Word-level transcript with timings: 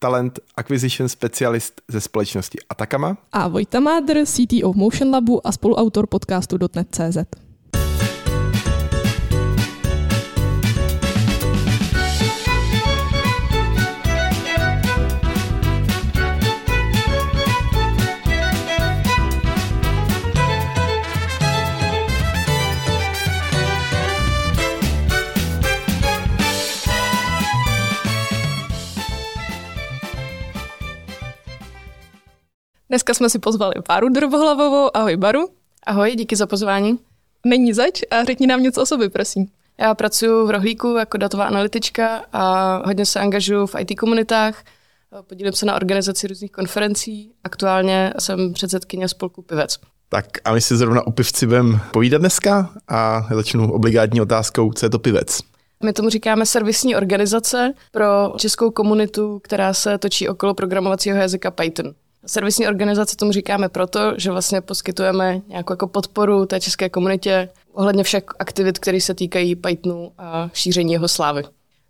talent 0.00 0.38
acquisition 0.56 1.08
specialist 1.08 1.80
ze 1.88 2.00
společnosti 2.00 2.58
Atakama. 2.68 3.16
A 3.32 3.48
Vojta 3.48 3.80
Mádr, 3.80 4.24
CTO 4.24 4.72
Motion 4.72 5.10
Labu 5.10 5.46
a 5.46 5.52
spoluautor 5.52 6.06
podcastu 6.06 6.58
.NET.cz. 6.74 7.49
Dneska 32.90 33.14
jsme 33.14 33.30
si 33.30 33.38
pozvali 33.38 33.74
Baru 33.88 34.08
Drbohlavovou. 34.08 34.96
Ahoj 34.96 35.16
Baru. 35.16 35.48
Ahoj, 35.86 36.16
díky 36.16 36.36
za 36.36 36.46
pozvání. 36.46 36.98
Není 37.46 37.72
zač 37.72 38.02
a 38.10 38.24
řekni 38.24 38.46
nám 38.46 38.62
něco 38.62 38.82
o 38.82 38.86
sobě, 38.86 39.10
prosím. 39.10 39.46
Já 39.78 39.94
pracuji 39.94 40.46
v 40.46 40.50
Rohlíku 40.50 40.96
jako 40.96 41.16
datová 41.16 41.44
analytička 41.44 42.24
a 42.32 42.82
hodně 42.86 43.06
se 43.06 43.20
angažuji 43.20 43.66
v 43.66 43.74
IT 43.78 43.98
komunitách. 43.98 44.64
Podílím 45.26 45.52
se 45.52 45.66
na 45.66 45.74
organizaci 45.74 46.26
různých 46.26 46.52
konferencí. 46.52 47.32
Aktuálně 47.44 48.12
jsem 48.18 48.52
předsedkyně 48.52 49.08
spolku 49.08 49.42
Pivec. 49.42 49.78
Tak 50.08 50.26
a 50.44 50.52
my 50.52 50.60
si 50.60 50.76
zrovna 50.76 51.06
o 51.06 51.12
pivci 51.12 51.46
budeme 51.46 51.80
povídat 51.92 52.20
dneska 52.20 52.70
a 52.88 53.26
začnu 53.34 53.72
obligátní 53.72 54.20
otázkou, 54.20 54.72
co 54.72 54.86
je 54.86 54.90
to 54.90 54.98
pivec. 54.98 55.40
My 55.84 55.92
tomu 55.92 56.08
říkáme 56.08 56.46
servisní 56.46 56.96
organizace 56.96 57.72
pro 57.92 58.32
českou 58.36 58.70
komunitu, 58.70 59.38
která 59.38 59.74
se 59.74 59.98
točí 59.98 60.28
okolo 60.28 60.54
programovacího 60.54 61.16
jazyka 61.16 61.50
Python. 61.50 61.94
Servisní 62.26 62.68
organizace 62.68 63.16
tomu 63.16 63.32
říkáme 63.32 63.68
proto, 63.68 64.00
že 64.16 64.30
vlastně 64.30 64.60
poskytujeme 64.60 65.40
nějakou 65.48 65.72
jako 65.72 65.86
podporu 65.86 66.46
té 66.46 66.60
české 66.60 66.88
komunitě 66.88 67.48
ohledně 67.72 68.04
všech 68.04 68.24
aktivit, 68.38 68.78
které 68.78 69.00
se 69.00 69.14
týkají 69.14 69.56
Pythonu 69.56 70.12
a 70.18 70.50
šíření 70.52 70.92
jeho 70.92 71.08
slávy. 71.08 71.42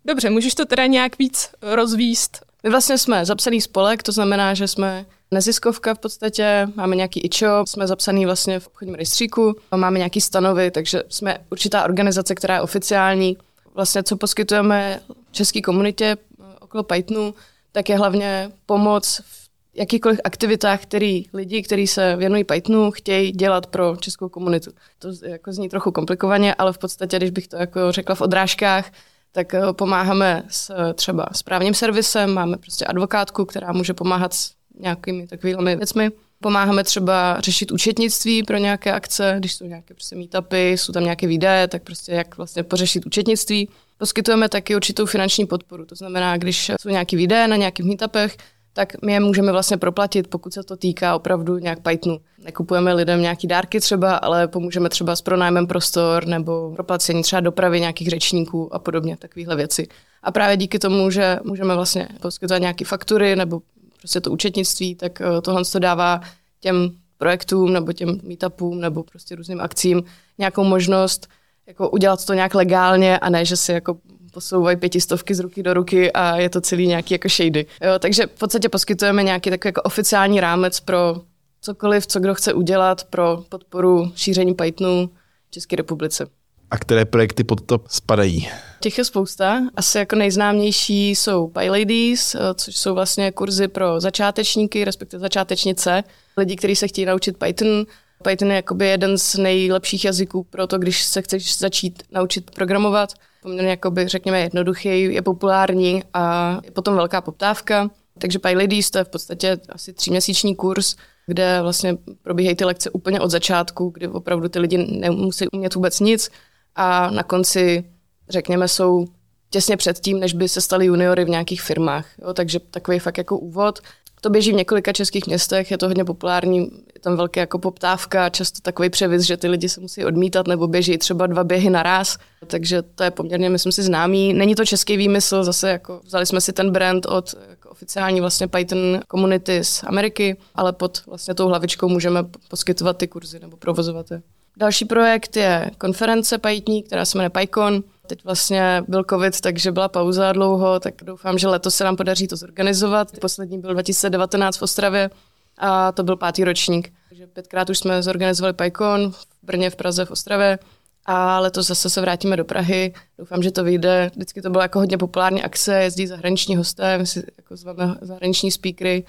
Dobře, 0.05 0.29
můžeš 0.29 0.55
to 0.55 0.65
teda 0.65 0.85
nějak 0.85 1.17
víc 1.19 1.49
rozvíst? 1.61 2.45
My 2.63 2.69
vlastně 2.69 2.97
jsme 2.97 3.25
zapsaný 3.25 3.61
spolek, 3.61 4.03
to 4.03 4.11
znamená, 4.11 4.53
že 4.53 4.67
jsme 4.67 5.05
neziskovka 5.31 5.93
v 5.93 5.99
podstatě, 5.99 6.67
máme 6.75 6.95
nějaký 6.95 7.19
IČO, 7.19 7.63
jsme 7.67 7.87
zapsaný 7.87 8.25
vlastně 8.25 8.59
v 8.59 8.67
obchodním 8.67 8.95
rejstříku, 8.95 9.55
máme 9.75 9.97
nějaký 9.97 10.21
stanovy, 10.21 10.71
takže 10.71 11.03
jsme 11.09 11.37
určitá 11.49 11.83
organizace, 11.83 12.35
která 12.35 12.55
je 12.55 12.61
oficiální. 12.61 13.37
Vlastně 13.75 14.03
co 14.03 14.17
poskytujeme 14.17 14.99
české 15.31 15.61
komunitě 15.61 16.17
okolo 16.59 16.83
Pythonu, 16.83 17.33
tak 17.71 17.89
je 17.89 17.97
hlavně 17.97 18.51
pomoc 18.65 19.21
v 19.25 19.40
jakýchkoliv 19.73 20.19
aktivitách, 20.23 20.81
který 20.81 21.25
lidi, 21.33 21.61
kteří 21.61 21.87
se 21.87 22.15
věnují 22.15 22.43
Pythonu, 22.43 22.91
chtějí 22.91 23.31
dělat 23.31 23.67
pro 23.67 23.95
českou 23.95 24.29
komunitu. 24.29 24.71
To 24.99 25.09
jako 25.25 25.53
zní 25.53 25.69
trochu 25.69 25.91
komplikovaně, 25.91 26.55
ale 26.55 26.73
v 26.73 26.77
podstatě, 26.77 27.17
když 27.17 27.29
bych 27.29 27.47
to 27.47 27.55
jako 27.55 27.91
řekla 27.91 28.15
v 28.15 28.21
odrážkách, 28.21 28.91
tak 29.31 29.53
eh, 29.53 29.61
pomáháme 29.71 30.43
s 30.49 30.93
třeba 30.93 31.25
správním 31.33 31.73
servisem, 31.73 32.33
máme 32.33 32.57
prostě 32.57 32.85
advokátku, 32.85 33.45
která 33.45 33.71
může 33.71 33.93
pomáhat 33.93 34.33
s 34.33 34.51
nějakými 34.79 35.27
takovými 35.27 35.75
věcmi. 35.75 36.11
Pomáháme 36.39 36.83
třeba 36.83 37.37
řešit 37.39 37.71
účetnictví 37.71 38.43
pro 38.43 38.57
nějaké 38.57 38.91
akce, 38.91 39.35
když 39.39 39.53
jsou 39.53 39.65
nějaké 39.65 39.93
prostě 39.93 40.15
meetupy, 40.15 40.71
jsou 40.71 40.93
tam 40.93 41.03
nějaké 41.03 41.27
výdaje, 41.27 41.67
tak 41.67 41.83
prostě 41.83 42.11
jak 42.11 42.37
vlastně 42.37 42.63
pořešit 42.63 43.05
účetnictví. 43.05 43.69
Poskytujeme 43.97 44.49
taky 44.49 44.75
určitou 44.75 45.05
finanční 45.05 45.45
podporu, 45.45 45.85
to 45.85 45.95
znamená, 45.95 46.37
když 46.37 46.71
jsou 46.81 46.89
nějaké 46.89 47.17
výdaje 47.17 47.47
na 47.47 47.55
nějakých 47.55 47.85
meetupech, 47.85 48.37
tak 48.73 49.01
my 49.01 49.13
je 49.13 49.19
můžeme 49.19 49.51
vlastně 49.51 49.77
proplatit, 49.77 50.27
pokud 50.27 50.53
se 50.53 50.63
to 50.63 50.77
týká 50.77 51.15
opravdu 51.15 51.57
nějak 51.57 51.79
Pythonu. 51.79 52.19
Nekupujeme 52.43 52.93
lidem 52.93 53.21
nějaký 53.21 53.47
dárky 53.47 53.79
třeba, 53.79 54.15
ale 54.15 54.47
pomůžeme 54.47 54.89
třeba 54.89 55.15
s 55.15 55.21
pronájmem 55.21 55.67
prostor 55.67 56.27
nebo 56.27 56.71
proplacení 56.75 57.23
třeba 57.23 57.39
dopravy 57.39 57.79
nějakých 57.79 58.09
řečníků 58.09 58.75
a 58.75 58.79
podobně, 58.79 59.17
takovéhle 59.17 59.55
věci. 59.55 59.87
A 60.23 60.31
právě 60.31 60.57
díky 60.57 60.79
tomu, 60.79 61.11
že 61.11 61.39
můžeme 61.43 61.75
vlastně 61.75 62.07
poskytovat 62.21 62.61
nějaké 62.61 62.85
faktury 62.85 63.35
nebo 63.35 63.61
prostě 63.97 64.21
to 64.21 64.31
účetnictví, 64.31 64.95
tak 64.95 65.21
eh, 65.21 65.41
tohle 65.41 65.63
to 65.65 65.79
dává 65.79 66.21
těm 66.59 66.91
projektům 67.17 67.73
nebo 67.73 67.93
těm 67.93 68.19
meetupům 68.23 68.81
nebo 68.81 69.03
prostě 69.03 69.35
různým 69.35 69.61
akcím 69.61 70.03
nějakou 70.37 70.63
možnost 70.63 71.27
jako 71.67 71.89
udělat 71.89 72.25
to 72.25 72.33
nějak 72.33 72.55
legálně 72.55 73.19
a 73.19 73.29
ne, 73.29 73.45
že 73.45 73.55
si 73.55 73.71
jako 73.71 73.97
posouvají 74.33 74.77
pětistovky 74.77 75.35
z 75.35 75.39
ruky 75.39 75.63
do 75.63 75.73
ruky 75.73 76.11
a 76.11 76.37
je 76.37 76.49
to 76.49 76.61
celý 76.61 76.87
nějaký 76.87 77.13
jako 77.13 77.29
shady. 77.29 77.65
Jo, 77.83 77.99
takže 77.99 78.25
v 78.25 78.39
podstatě 78.39 78.69
poskytujeme 78.69 79.23
nějaký 79.23 79.49
takový 79.49 79.67
jako 79.67 79.81
oficiální 79.81 80.39
rámec 80.39 80.79
pro 80.79 81.15
cokoliv, 81.61 82.07
co 82.07 82.19
kdo 82.19 82.35
chce 82.35 82.53
udělat 82.53 83.03
pro 83.03 83.43
podporu 83.49 84.11
šíření 84.15 84.53
Pythonu 84.53 85.09
v 85.47 85.51
České 85.51 85.75
republice. 85.75 86.27
A 86.71 86.77
které 86.77 87.05
projekty 87.05 87.43
pod 87.43 87.61
to 87.61 87.79
spadají? 87.87 88.49
Těch 88.79 88.97
je 88.97 89.05
spousta. 89.05 89.61
Asi 89.75 89.97
jako 89.97 90.15
nejznámější 90.15 91.09
jsou 91.09 91.47
PyLadies, 91.47 92.35
což 92.55 92.77
jsou 92.77 92.93
vlastně 92.93 93.31
kurzy 93.31 93.67
pro 93.67 93.99
začátečníky, 93.99 94.85
respektive 94.85 95.19
začátečnice, 95.19 96.03
lidi, 96.37 96.55
kteří 96.55 96.75
se 96.75 96.87
chtějí 96.87 97.05
naučit 97.05 97.37
Python. 97.37 97.85
Python 98.21 98.49
je 98.49 98.55
jakoby 98.55 98.87
jeden 98.87 99.17
z 99.17 99.35
nejlepších 99.35 100.05
jazyků 100.05 100.43
pro 100.43 100.67
to, 100.67 100.77
když 100.77 101.03
se 101.03 101.21
chceš 101.21 101.57
začít 101.57 102.03
naučit 102.11 102.51
programovat 102.51 103.13
poměrně, 103.41 103.69
jakoby, 103.69 104.07
řekněme, 104.07 104.39
jednoduchý, 104.39 105.03
je 105.13 105.21
populární 105.21 106.03
a 106.13 106.57
je 106.63 106.71
potom 106.71 106.95
velká 106.95 107.21
poptávka. 107.21 107.89
Takže 108.19 108.39
PyLadies 108.39 108.91
to 108.91 108.97
je 108.97 109.03
v 109.03 109.09
podstatě 109.09 109.57
asi 109.69 109.93
tříměsíční 109.93 110.55
kurz, 110.55 110.95
kde 111.27 111.59
vlastně 111.61 111.97
probíhají 112.21 112.55
ty 112.55 112.65
lekce 112.65 112.89
úplně 112.89 113.19
od 113.19 113.31
začátku, 113.31 113.89
kdy 113.89 114.07
opravdu 114.07 114.49
ty 114.49 114.59
lidi 114.59 114.77
nemusí 114.77 115.47
umět 115.47 115.75
vůbec 115.75 115.99
nic 115.99 116.29
a 116.75 117.09
na 117.09 117.23
konci, 117.23 117.83
řekněme, 118.29 118.67
jsou 118.67 119.07
těsně 119.49 119.77
před 119.77 119.99
tím, 119.99 120.19
než 120.19 120.33
by 120.33 120.49
se 120.49 120.61
stali 120.61 120.85
juniory 120.85 121.25
v 121.25 121.29
nějakých 121.29 121.61
firmách. 121.61 122.05
Jo, 122.21 122.33
takže 122.33 122.59
takový 122.59 122.99
fakt 122.99 123.17
jako 123.17 123.37
úvod. 123.37 123.79
To 124.21 124.29
běží 124.29 124.51
v 124.51 124.55
několika 124.55 124.93
českých 124.93 125.27
městech, 125.27 125.71
je 125.71 125.77
to 125.77 125.87
hodně 125.87 126.05
populární, 126.05 126.59
je 126.93 126.99
tam 127.01 127.17
velká 127.17 127.39
jako 127.39 127.59
poptávka, 127.59 128.29
často 128.29 128.59
takový 128.61 128.89
převis, 128.89 129.21
že 129.21 129.37
ty 129.37 129.47
lidi 129.47 129.69
se 129.69 129.81
musí 129.81 130.05
odmítat 130.05 130.47
nebo 130.47 130.67
běží 130.67 130.97
třeba 130.97 131.27
dva 131.27 131.43
běhy 131.43 131.69
naraz, 131.69 132.17
takže 132.47 132.81
to 132.81 133.03
je 133.03 133.11
poměrně, 133.11 133.49
myslím 133.49 133.71
si, 133.71 133.83
známý. 133.83 134.33
Není 134.33 134.55
to 134.55 134.65
český 134.65 134.97
výmysl, 134.97 135.43
zase 135.43 135.69
jako 135.69 136.01
vzali 136.03 136.25
jsme 136.25 136.41
si 136.41 136.53
ten 136.53 136.71
brand 136.71 137.05
od 137.05 137.35
jako 137.49 137.69
oficiální 137.69 138.21
vlastně 138.21 138.47
Python 138.47 138.99
community 139.11 139.63
z 139.63 139.83
Ameriky, 139.83 140.37
ale 140.55 140.73
pod 140.73 141.01
vlastně 141.07 141.33
tou 141.33 141.47
hlavičkou 141.47 141.89
můžeme 141.89 142.23
poskytovat 142.49 142.97
ty 142.97 143.07
kurzy 143.07 143.39
nebo 143.39 143.57
provozovat 143.57 144.11
je. 144.11 144.21
Další 144.57 144.85
projekt 144.85 145.37
je 145.37 145.71
konference 145.77 146.37
Python, 146.37 146.81
která 146.83 147.05
se 147.05 147.17
jmenuje 147.17 147.29
PyCon. 147.29 147.83
Teď 148.11 148.23
vlastně 148.23 148.83
byl 148.87 149.03
covid, 149.09 149.41
takže 149.41 149.71
byla 149.71 149.87
pauza 149.87 150.31
dlouho, 150.31 150.79
tak 150.79 150.93
doufám, 151.03 151.37
že 151.37 151.47
letos 151.47 151.75
se 151.75 151.83
nám 151.83 151.95
podaří 151.95 152.27
to 152.27 152.35
zorganizovat. 152.35 153.11
Poslední 153.21 153.59
byl 153.59 153.73
2019 153.73 154.57
v 154.57 154.61
Ostravě 154.61 155.09
a 155.57 155.91
to 155.91 156.03
byl 156.03 156.15
pátý 156.15 156.43
ročník. 156.43 156.93
Takže 157.09 157.27
pětkrát 157.27 157.69
už 157.69 157.79
jsme 157.79 158.03
zorganizovali 158.03 158.53
PyCon 158.53 159.11
v 159.11 159.25
Brně, 159.43 159.69
v 159.69 159.75
Praze, 159.75 160.05
v 160.05 160.11
Ostravě 160.11 160.59
a 161.05 161.39
letos 161.39 161.67
zase 161.67 161.89
se 161.89 162.01
vrátíme 162.01 162.37
do 162.37 162.45
Prahy. 162.45 162.93
Doufám, 163.17 163.43
že 163.43 163.51
to 163.51 163.63
vyjde. 163.63 164.11
Vždycky 164.15 164.41
to 164.41 164.49
bylo 164.49 164.61
jako 164.61 164.79
hodně 164.79 164.97
populární 164.97 165.43
akce, 165.43 165.83
jezdí 165.83 166.07
zahraniční 166.07 166.55
hosté, 166.55 166.97
my 166.97 167.07
si 167.07 167.23
jako 167.37 167.55
zváme 167.55 167.95
zahraniční 168.01 168.51
speakery, 168.51 169.03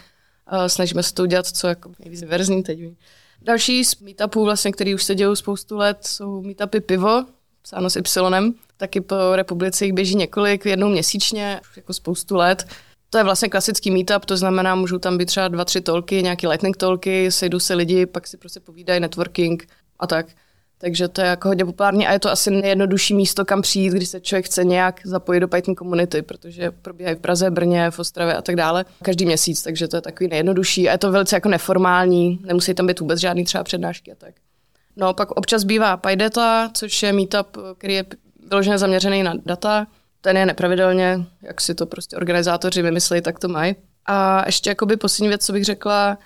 snažíme 0.67 1.03
se 1.03 1.15
to 1.15 1.23
udělat 1.23 1.47
co 1.47 1.69
jako 1.69 1.91
nejvíc 1.99 2.23
verzní 2.23 2.63
teď. 2.63 2.79
Další 3.43 3.85
z 3.85 4.01
meetupů, 4.01 4.45
vlastně, 4.45 4.73
který 4.73 4.95
už 4.95 5.05
se 5.05 5.15
dějí 5.15 5.37
spoustu 5.37 5.77
let, 5.77 5.99
jsou 6.07 6.43
meetupy 6.43 6.81
Pivo, 6.81 7.25
psáno 7.63 7.91
s 7.91 7.97
Y. 7.97 8.53
Taky 8.77 9.01
po 9.01 9.17
republice 9.37 9.85
jich 9.85 9.95
běží 9.95 10.15
několik, 10.17 10.67
jednou 10.67 10.89
měsíčně, 10.89 11.61
jako 11.77 11.93
spoustu 11.93 12.37
let. 12.37 12.67
To 13.11 13.19
je 13.19 13.25
vlastně 13.25 13.49
klasický 13.49 13.91
meetup, 13.91 14.25
to 14.25 14.37
znamená, 14.37 14.75
můžou 14.75 14.99
tam 14.99 15.19
být 15.19 15.27
třeba 15.27 15.49
dva, 15.49 15.65
tři 15.65 15.81
tolky, 15.81 16.23
nějaký 16.23 16.47
lightning 16.47 16.77
tolky, 16.77 17.31
sejdou 17.31 17.59
se 17.59 17.75
lidi, 17.75 18.07
pak 18.07 18.27
si 18.27 18.37
prostě 18.37 18.61
povídají 18.61 19.01
networking 19.01 19.69
a 19.99 20.07
tak. 20.07 20.27
Takže 20.79 21.09
to 21.09 21.21
je 21.21 21.27
jako 21.27 21.49
hodně 21.49 21.65
populární 21.65 22.07
a 22.07 22.13
je 22.13 22.19
to 22.19 22.31
asi 22.31 22.51
nejjednodušší 22.51 23.15
místo, 23.15 23.45
kam 23.45 23.63
přijít, 23.63 23.93
když 23.93 24.09
se 24.09 24.21
člověk 24.21 24.47
chce 24.47 24.65
nějak 24.65 25.01
zapojit 25.05 25.41
do 25.41 25.49
Python 25.49 25.75
komunity, 25.75 26.23
protože 26.23 26.71
probíhají 26.71 27.17
v 27.17 27.21
Praze, 27.21 27.51
Brně, 27.51 27.91
v 27.91 27.99
Ostravě 27.99 28.35
a 28.35 28.43
tak 28.43 28.57
dále 28.57 28.85
každý 29.03 29.27
měsíc, 29.27 29.63
takže 29.63 29.89
to 29.89 29.97
je 29.97 30.01
takový 30.01 30.29
nejjednodušší 30.29 30.89
a 30.89 30.93
je 30.93 30.99
to 30.99 31.13
velice 31.13 31.37
jako 31.37 31.49
neformální, 31.49 32.39
nemusí 32.45 32.75
tam 32.75 32.87
být 32.87 33.01
vůbec 33.01 33.21
žádný 33.21 33.45
třeba 33.45 33.65
přednášky 33.65 34.13
a 34.13 34.15
tak. 34.15 34.35
No, 34.97 35.15
pak 35.15 35.31
občas 35.31 35.65
bývá 35.65 35.97
PyData, 35.97 36.71
což 36.75 37.03
je 37.03 37.13
meetup, 37.13 37.59
který 37.79 37.95
je 37.95 38.05
vyloženě 38.51 38.79
zaměřený 38.79 39.23
na 39.23 39.35
data. 39.47 39.87
Ten 40.21 40.37
je 40.37 40.47
nepravidelně, 40.47 41.27
jak 41.43 41.61
si 41.61 41.75
to 41.75 41.87
prostě 41.87 42.17
organizátoři 42.17 42.83
vymyslí, 42.83 43.21
tak 43.21 43.39
to 43.39 43.49
mají. 43.49 43.75
A 44.07 44.47
ještě 44.47 44.71
jakoby 44.71 44.97
poslední 44.97 45.29
věc, 45.29 45.47
co 45.47 45.53
bych 45.53 45.65
řekla, 45.65 46.19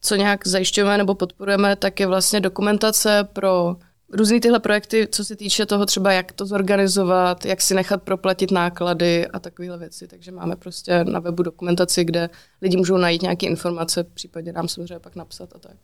co 0.00 0.14
nějak 0.14 0.46
zajišťujeme 0.46 0.98
nebo 0.98 1.14
podporujeme, 1.14 1.76
tak 1.76 2.00
je 2.00 2.06
vlastně 2.06 2.40
dokumentace 2.40 3.28
pro 3.32 3.76
různé 4.12 4.40
tyhle 4.40 4.60
projekty, 4.60 5.08
co 5.10 5.24
se 5.24 5.36
týče 5.36 5.66
toho 5.66 5.86
třeba, 5.86 6.12
jak 6.12 6.32
to 6.32 6.46
zorganizovat, 6.46 7.44
jak 7.44 7.60
si 7.60 7.74
nechat 7.74 8.02
proplatit 8.02 8.50
náklady 8.50 9.26
a 9.26 9.38
takovéhle 9.38 9.78
věci. 9.78 10.08
Takže 10.08 10.32
máme 10.32 10.56
prostě 10.56 11.04
na 11.04 11.20
webu 11.20 11.42
dokumentaci, 11.42 12.04
kde 12.04 12.30
lidi 12.62 12.76
můžou 12.76 12.96
najít 12.96 13.22
nějaké 13.22 13.46
informace, 13.46 14.04
případně 14.04 14.52
nám 14.52 14.68
samozřejmě 14.68 14.98
pak 14.98 15.16
napsat 15.16 15.48
a 15.54 15.58
tak. 15.58 15.76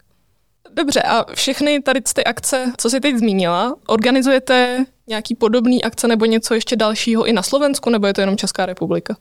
Dobře, 0.76 1.03
a 1.03 1.25
všechny 1.35 1.82
tady 1.82 2.00
ty 2.15 2.25
akce, 2.25 2.73
co 2.76 2.91
jsi 2.91 3.00
teď 3.00 3.17
zmínila, 3.17 3.76
organizujete 3.87 4.87
nějaký 5.06 5.35
podobný 5.35 5.85
akce 5.85 6.09
nebo 6.09 6.25
něco 6.25 6.55
ještě 6.55 6.76
dalšího 6.76 7.25
i 7.25 7.32
na 7.32 7.43
Slovensku, 7.43 7.91
nebo 7.91 8.06
je 8.06 8.15
to 8.15 8.21
jenom 8.21 8.37
Česká 8.37 8.67
republika? 8.67 9.17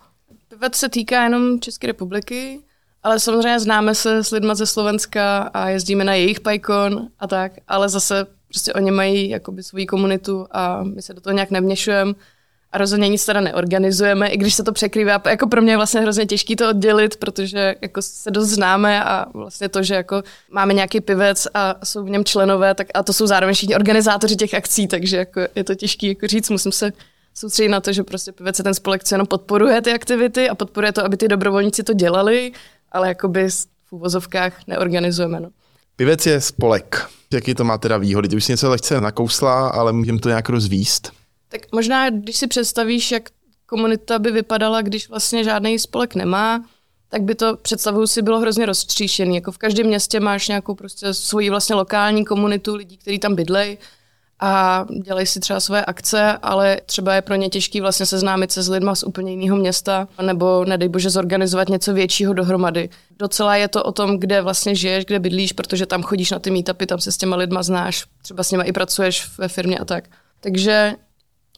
Pivot 0.50 0.75
se 0.75 0.89
týká 0.89 1.23
jenom 1.23 1.59
České 1.59 1.88
republiky, 1.88 2.59
ale 3.03 3.19
samozřejmě 3.19 3.59
známe 3.59 3.95
se 3.95 4.23
s 4.23 4.31
lidma 4.31 4.55
ze 4.55 4.65
Slovenska 4.65 5.41
a 5.53 5.69
jezdíme 5.69 6.03
na 6.03 6.13
jejich 6.13 6.39
PyCon 6.39 7.07
a 7.19 7.27
tak, 7.27 7.51
ale 7.67 7.89
zase 7.89 8.25
prostě 8.47 8.73
oni 8.73 8.91
mají 8.91 9.29
jakoby 9.29 9.63
svou 9.63 9.85
komunitu 9.85 10.47
a 10.51 10.83
my 10.83 11.01
se 11.01 11.13
do 11.13 11.21
toho 11.21 11.33
nějak 11.33 11.51
nevměšujeme 11.51 12.13
a 12.73 12.77
rozhodně 12.77 13.09
nic 13.09 13.25
teda 13.25 13.41
neorganizujeme, 13.41 14.27
i 14.27 14.37
když 14.37 14.53
se 14.53 14.63
to 14.63 14.71
překrývá. 14.71 15.21
Jako 15.29 15.47
pro 15.47 15.61
mě 15.61 15.73
je 15.73 15.77
vlastně 15.77 16.01
hrozně 16.01 16.25
těžké 16.25 16.55
to 16.55 16.69
oddělit, 16.69 17.15
protože 17.15 17.75
jako 17.81 18.01
se 18.01 18.31
dost 18.31 18.49
známe 18.49 19.03
a 19.03 19.25
vlastně 19.33 19.69
to, 19.69 19.83
že 19.83 19.95
jako 19.95 20.23
máme 20.51 20.73
nějaký 20.73 21.01
pivec 21.01 21.47
a 21.53 21.75
jsou 21.83 22.03
v 22.03 22.09
něm 22.09 22.25
členové, 22.25 22.75
tak 22.75 22.87
a 22.93 23.03
to 23.03 23.13
jsou 23.13 23.27
zároveň 23.27 23.55
všichni 23.55 23.75
organizátoři 23.75 24.35
těch 24.35 24.53
akcí, 24.53 24.87
takže 24.87 25.17
jako 25.17 25.41
je 25.55 25.63
to 25.63 25.75
těžké 25.75 26.07
jako 26.07 26.27
říct, 26.27 26.49
musím 26.49 26.71
se 26.71 26.91
soustředit 27.33 27.69
na 27.69 27.81
to, 27.81 27.93
že 27.93 28.03
prostě 28.03 28.31
pivec 28.31 28.57
je 28.57 28.63
ten 28.63 28.73
spolek, 28.73 29.01
jenom 29.11 29.27
podporuje 29.27 29.81
ty 29.81 29.93
aktivity 29.93 30.49
a 30.49 30.55
podporuje 30.55 30.91
to, 30.91 31.05
aby 31.05 31.17
ty 31.17 31.27
dobrovolníci 31.27 31.83
to 31.83 31.93
dělali, 31.93 32.51
ale 32.91 33.07
jakoby 33.07 33.49
v 33.85 33.91
úvozovkách 33.91 34.53
neorganizujeme. 34.67 35.39
No. 35.39 35.49
Pivec 35.95 36.25
je 36.25 36.41
spolek. 36.41 37.05
Jaký 37.33 37.55
to 37.55 37.63
má 37.63 37.77
teda 37.77 37.97
výhody? 37.97 38.27
Ty 38.27 38.35
už 38.35 38.45
si 38.45 38.51
něco 38.51 38.69
lehce 38.69 39.01
nakousla, 39.01 39.67
ale 39.69 39.93
můžeme 39.93 40.19
to 40.19 40.29
nějak 40.29 40.49
rozvíst. 40.49 41.11
Tak 41.53 41.61
možná, 41.71 42.09
když 42.09 42.38
si 42.38 42.47
představíš, 42.47 43.11
jak 43.11 43.29
komunita 43.65 44.19
by 44.19 44.31
vypadala, 44.31 44.81
když 44.81 45.09
vlastně 45.09 45.44
žádný 45.44 45.79
spolek 45.79 46.15
nemá, 46.15 46.65
tak 47.09 47.21
by 47.21 47.35
to 47.35 47.57
představuju 47.57 48.07
si 48.07 48.21
bylo 48.21 48.39
hrozně 48.39 48.65
roztříšený. 48.65 49.35
Jako 49.35 49.51
v 49.51 49.57
každém 49.57 49.88
městě 49.88 50.19
máš 50.19 50.47
nějakou 50.47 50.75
prostě 50.75 51.13
svoji 51.13 51.50
vlastně 51.50 51.75
lokální 51.75 52.25
komunitu 52.25 52.75
lidí, 52.75 52.97
kteří 52.97 53.19
tam 53.19 53.35
bydlejí 53.35 53.77
a 54.39 54.85
dělají 55.03 55.27
si 55.27 55.39
třeba 55.39 55.59
své 55.59 55.85
akce, 55.85 56.38
ale 56.41 56.81
třeba 56.85 57.13
je 57.13 57.21
pro 57.21 57.35
ně 57.35 57.50
těžký 57.50 57.81
vlastně 57.81 58.06
seznámit 58.06 58.51
se 58.51 58.63
s 58.63 58.69
lidma 58.69 58.95
z 58.95 59.03
úplně 59.03 59.31
jiného 59.31 59.57
města, 59.57 60.07
nebo 60.21 60.65
nedej 60.65 60.89
bože 60.89 61.09
zorganizovat 61.09 61.69
něco 61.69 61.94
většího 61.94 62.33
dohromady. 62.33 62.89
Docela 63.19 63.56
je 63.56 63.67
to 63.67 63.83
o 63.83 63.91
tom, 63.91 64.19
kde 64.19 64.41
vlastně 64.41 64.75
žiješ, 64.75 65.06
kde 65.06 65.19
bydlíš, 65.19 65.53
protože 65.53 65.85
tam 65.85 66.03
chodíš 66.03 66.31
na 66.31 66.39
ty 66.39 66.51
meetupy, 66.51 66.85
tam 66.85 66.99
se 66.99 67.11
s 67.11 67.17
těma 67.17 67.35
lidma 67.35 67.63
znáš, 67.63 68.06
třeba 68.21 68.44
s 68.44 68.51
nimi 68.51 68.63
i 68.63 68.71
pracuješ 68.71 69.38
ve 69.38 69.47
firmě 69.47 69.77
a 69.77 69.85
tak. 69.85 70.03
Takže 70.39 70.95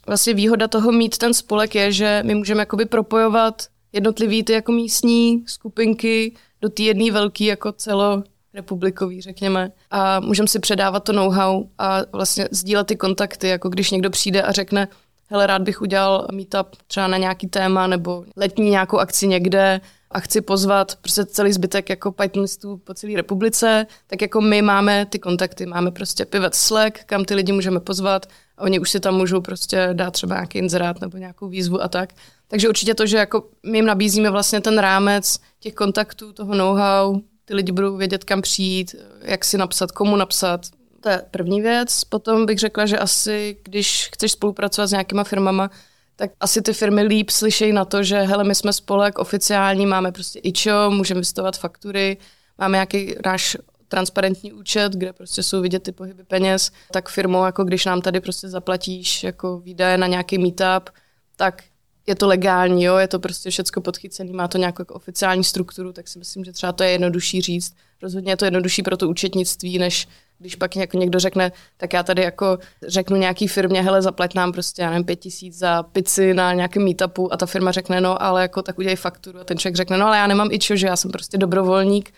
vlastně 0.07 0.33
výhoda 0.33 0.67
toho 0.67 0.91
mít 0.91 1.17
ten 1.17 1.33
spolek 1.33 1.75
je, 1.75 1.91
že 1.91 2.21
my 2.25 2.35
můžeme 2.35 2.61
jakoby 2.61 2.85
propojovat 2.85 3.63
jednotlivý 3.93 4.43
ty 4.43 4.53
jako 4.53 4.71
místní 4.71 5.43
skupinky 5.47 6.35
do 6.61 6.69
té 6.69 6.83
jedné 6.83 7.11
velké 7.11 7.43
jako 7.43 7.71
celo 7.71 8.23
republikový, 8.53 9.21
řekněme. 9.21 9.71
A 9.91 10.19
můžeme 10.19 10.47
si 10.47 10.59
předávat 10.59 10.99
to 10.99 11.13
know-how 11.13 11.63
a 11.77 12.01
vlastně 12.11 12.47
sdílet 12.51 12.87
ty 12.87 12.95
kontakty, 12.95 13.47
jako 13.47 13.69
když 13.69 13.91
někdo 13.91 14.09
přijde 14.09 14.41
a 14.41 14.51
řekne, 14.51 14.87
hele, 15.27 15.47
rád 15.47 15.61
bych 15.61 15.81
udělal 15.81 16.27
meetup 16.31 16.67
třeba 16.87 17.07
na 17.07 17.17
nějaký 17.17 17.47
téma 17.47 17.87
nebo 17.87 18.25
letní 18.35 18.69
nějakou 18.69 18.97
akci 18.97 19.27
někde 19.27 19.81
a 20.11 20.19
chci 20.19 20.41
pozvat 20.41 20.95
prostě 20.95 21.25
celý 21.25 21.53
zbytek 21.53 21.89
jako 21.89 22.11
Pythonistů 22.11 22.77
po 22.77 22.93
celé 22.93 23.15
republice, 23.15 23.87
tak 24.07 24.21
jako 24.21 24.41
my 24.41 24.61
máme 24.61 25.05
ty 25.05 25.19
kontakty, 25.19 25.65
máme 25.65 25.91
prostě 25.91 26.25
pivot 26.25 26.55
Slack, 26.55 27.03
kam 27.03 27.25
ty 27.25 27.35
lidi 27.35 27.51
můžeme 27.51 27.79
pozvat 27.79 28.25
oni 28.59 28.79
už 28.79 28.89
si 28.89 28.99
tam 28.99 29.15
můžou 29.15 29.41
prostě 29.41 29.89
dát 29.93 30.11
třeba 30.11 30.35
nějaký 30.35 30.57
inzerát 30.57 31.01
nebo 31.01 31.17
nějakou 31.17 31.47
výzvu 31.47 31.81
a 31.83 31.87
tak. 31.87 32.13
Takže 32.47 32.69
určitě 32.69 32.95
to, 32.95 33.05
že 33.05 33.17
jako 33.17 33.43
my 33.65 33.77
jim 33.77 33.85
nabízíme 33.85 34.29
vlastně 34.29 34.61
ten 34.61 34.77
rámec 34.77 35.39
těch 35.59 35.73
kontaktů, 35.73 36.33
toho 36.33 36.55
know-how, 36.55 37.19
ty 37.45 37.55
lidi 37.55 37.71
budou 37.71 37.97
vědět, 37.97 38.23
kam 38.23 38.41
přijít, 38.41 38.95
jak 39.21 39.45
si 39.45 39.57
napsat, 39.57 39.91
komu 39.91 40.15
napsat. 40.15 40.61
To 41.01 41.09
je 41.09 41.25
první 41.31 41.61
věc. 41.61 42.03
Potom 42.03 42.45
bych 42.45 42.59
řekla, 42.59 42.85
že 42.85 42.97
asi, 42.97 43.57
když 43.63 44.09
chceš 44.13 44.31
spolupracovat 44.31 44.87
s 44.87 44.91
nějakýma 44.91 45.23
firmama, 45.23 45.69
tak 46.15 46.31
asi 46.39 46.61
ty 46.61 46.73
firmy 46.73 47.01
líp 47.01 47.29
slyšejí 47.29 47.73
na 47.73 47.85
to, 47.85 48.03
že 48.03 48.21
hele, 48.21 48.43
my 48.43 48.55
jsme 48.55 48.73
spolek 48.73 49.19
oficiální, 49.19 49.85
máme 49.85 50.11
prostě 50.11 50.39
IČO, 50.43 50.89
můžeme 50.89 51.19
vystovat 51.19 51.57
faktury, 51.57 52.17
máme 52.57 52.75
nějaký 52.75 53.15
náš 53.25 53.57
transparentní 53.95 54.53
účet, 54.53 54.93
kde 54.93 55.13
prostě 55.13 55.43
jsou 55.43 55.61
vidět 55.61 55.83
ty 55.83 55.91
pohyby 55.91 56.23
peněz, 56.23 56.71
tak 56.91 57.09
firmou, 57.09 57.45
jako 57.45 57.63
když 57.63 57.85
nám 57.85 58.01
tady 58.01 58.19
prostě 58.19 58.49
zaplatíš 58.49 59.23
jako 59.23 59.59
výdaje 59.59 59.97
na 59.97 60.07
nějaký 60.07 60.37
meetup, 60.37 60.89
tak 61.35 61.63
je 62.07 62.15
to 62.15 62.27
legální, 62.27 62.83
jo, 62.83 62.97
je 62.97 63.07
to 63.07 63.19
prostě 63.19 63.49
všechno 63.49 63.81
podchycené, 63.81 64.33
má 64.33 64.47
to 64.47 64.57
nějakou 64.57 64.81
jako 64.81 64.93
oficiální 64.93 65.43
strukturu, 65.43 65.93
tak 65.93 66.07
si 66.07 66.19
myslím, 66.19 66.43
že 66.45 66.51
třeba 66.51 66.71
to 66.71 66.83
je 66.83 66.89
jednodušší 66.89 67.41
říct. 67.41 67.75
Rozhodně 68.01 68.31
je 68.31 68.37
to 68.37 68.45
jednodušší 68.45 68.83
pro 68.83 68.97
to 68.97 69.09
účetnictví, 69.09 69.79
než 69.79 70.07
když 70.39 70.55
pak 70.55 70.75
jako 70.75 70.97
někdo 70.97 71.19
řekne, 71.19 71.51
tak 71.77 71.93
já 71.93 72.03
tady 72.03 72.21
jako 72.21 72.57
řeknu 72.87 73.17
nějaký 73.17 73.47
firmě, 73.47 73.81
hele, 73.81 74.01
zaplať 74.01 74.33
nám 74.33 74.51
prostě, 74.51 74.81
já 74.81 74.89
nevím, 74.89 75.05
pět 75.05 75.15
tisíc 75.15 75.57
za 75.57 75.83
pici 75.83 76.33
na 76.33 76.53
nějakém 76.53 76.83
meetupu. 76.83 77.33
A 77.33 77.37
ta 77.37 77.45
firma 77.45 77.71
řekne, 77.71 78.01
no, 78.01 78.21
ale 78.21 78.41
jako 78.41 78.61
tak 78.61 78.79
udělej 78.79 78.95
fakturu. 78.95 79.39
A 79.39 79.43
ten 79.43 79.57
člověk 79.57 79.75
řekne, 79.75 79.97
no, 79.97 80.07
ale 80.07 80.17
já 80.17 80.27
nemám 80.27 80.51
ičo, 80.51 80.75
že 80.75 80.87
já 80.87 80.95
jsem 80.95 81.11
prostě 81.11 81.37
dobrovolník, 81.37 82.13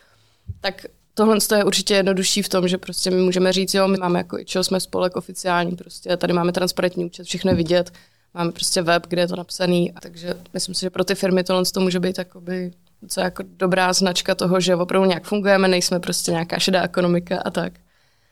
tak 0.62 0.86
tohle 1.18 1.38
je 1.58 1.64
určitě 1.64 1.94
jednodušší 1.94 2.42
v 2.42 2.50
tom, 2.50 2.68
že 2.68 2.78
prostě 2.78 3.12
my 3.12 3.22
můžeme 3.22 3.54
říct, 3.54 3.74
jo, 3.74 3.88
my 3.88 3.98
máme 3.98 4.20
jako 4.20 4.40
ičo, 4.40 4.64
jsme 4.64 4.80
spolek 4.80 5.16
oficiální, 5.16 5.76
prostě 5.76 6.18
tady 6.18 6.34
máme 6.34 6.52
transparentní 6.52 7.06
účet, 7.06 7.24
všechno 7.24 7.56
vidět, 7.56 7.92
Máme 8.38 8.52
prostě 8.52 8.82
web, 8.82 9.08
kde 9.08 9.22
je 9.22 9.28
to 9.28 9.36
napsaný, 9.36 9.94
takže 10.02 10.34
myslím 10.54 10.76
si, 10.76 10.82
že 10.82 10.90
pro 10.90 11.04
ty 11.04 11.16
firmy 11.16 11.44
tohle 11.44 11.66
to 11.66 11.80
může 11.80 12.00
být 12.00 12.18
jakoby 12.18 12.72
docela 13.02 13.24
jako 13.24 13.44
dobrá 13.48 13.94
značka 13.94 14.36
toho, 14.36 14.60
že 14.60 14.76
opravdu 14.76 15.08
nějak 15.08 15.24
fungujeme, 15.24 15.68
nejsme 15.68 16.00
prostě 16.00 16.32
nějaká 16.32 16.60
šedá 16.60 16.84
ekonomika 16.84 17.42
a 17.46 17.52
tak. 17.52 17.74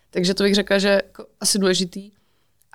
Takže 0.10 0.34
to 0.34 0.44
bych 0.44 0.56
řekla, 0.56 0.80
že 0.80 0.90
jako 0.90 1.26
asi 1.40 1.60
důležitý. 1.60 2.12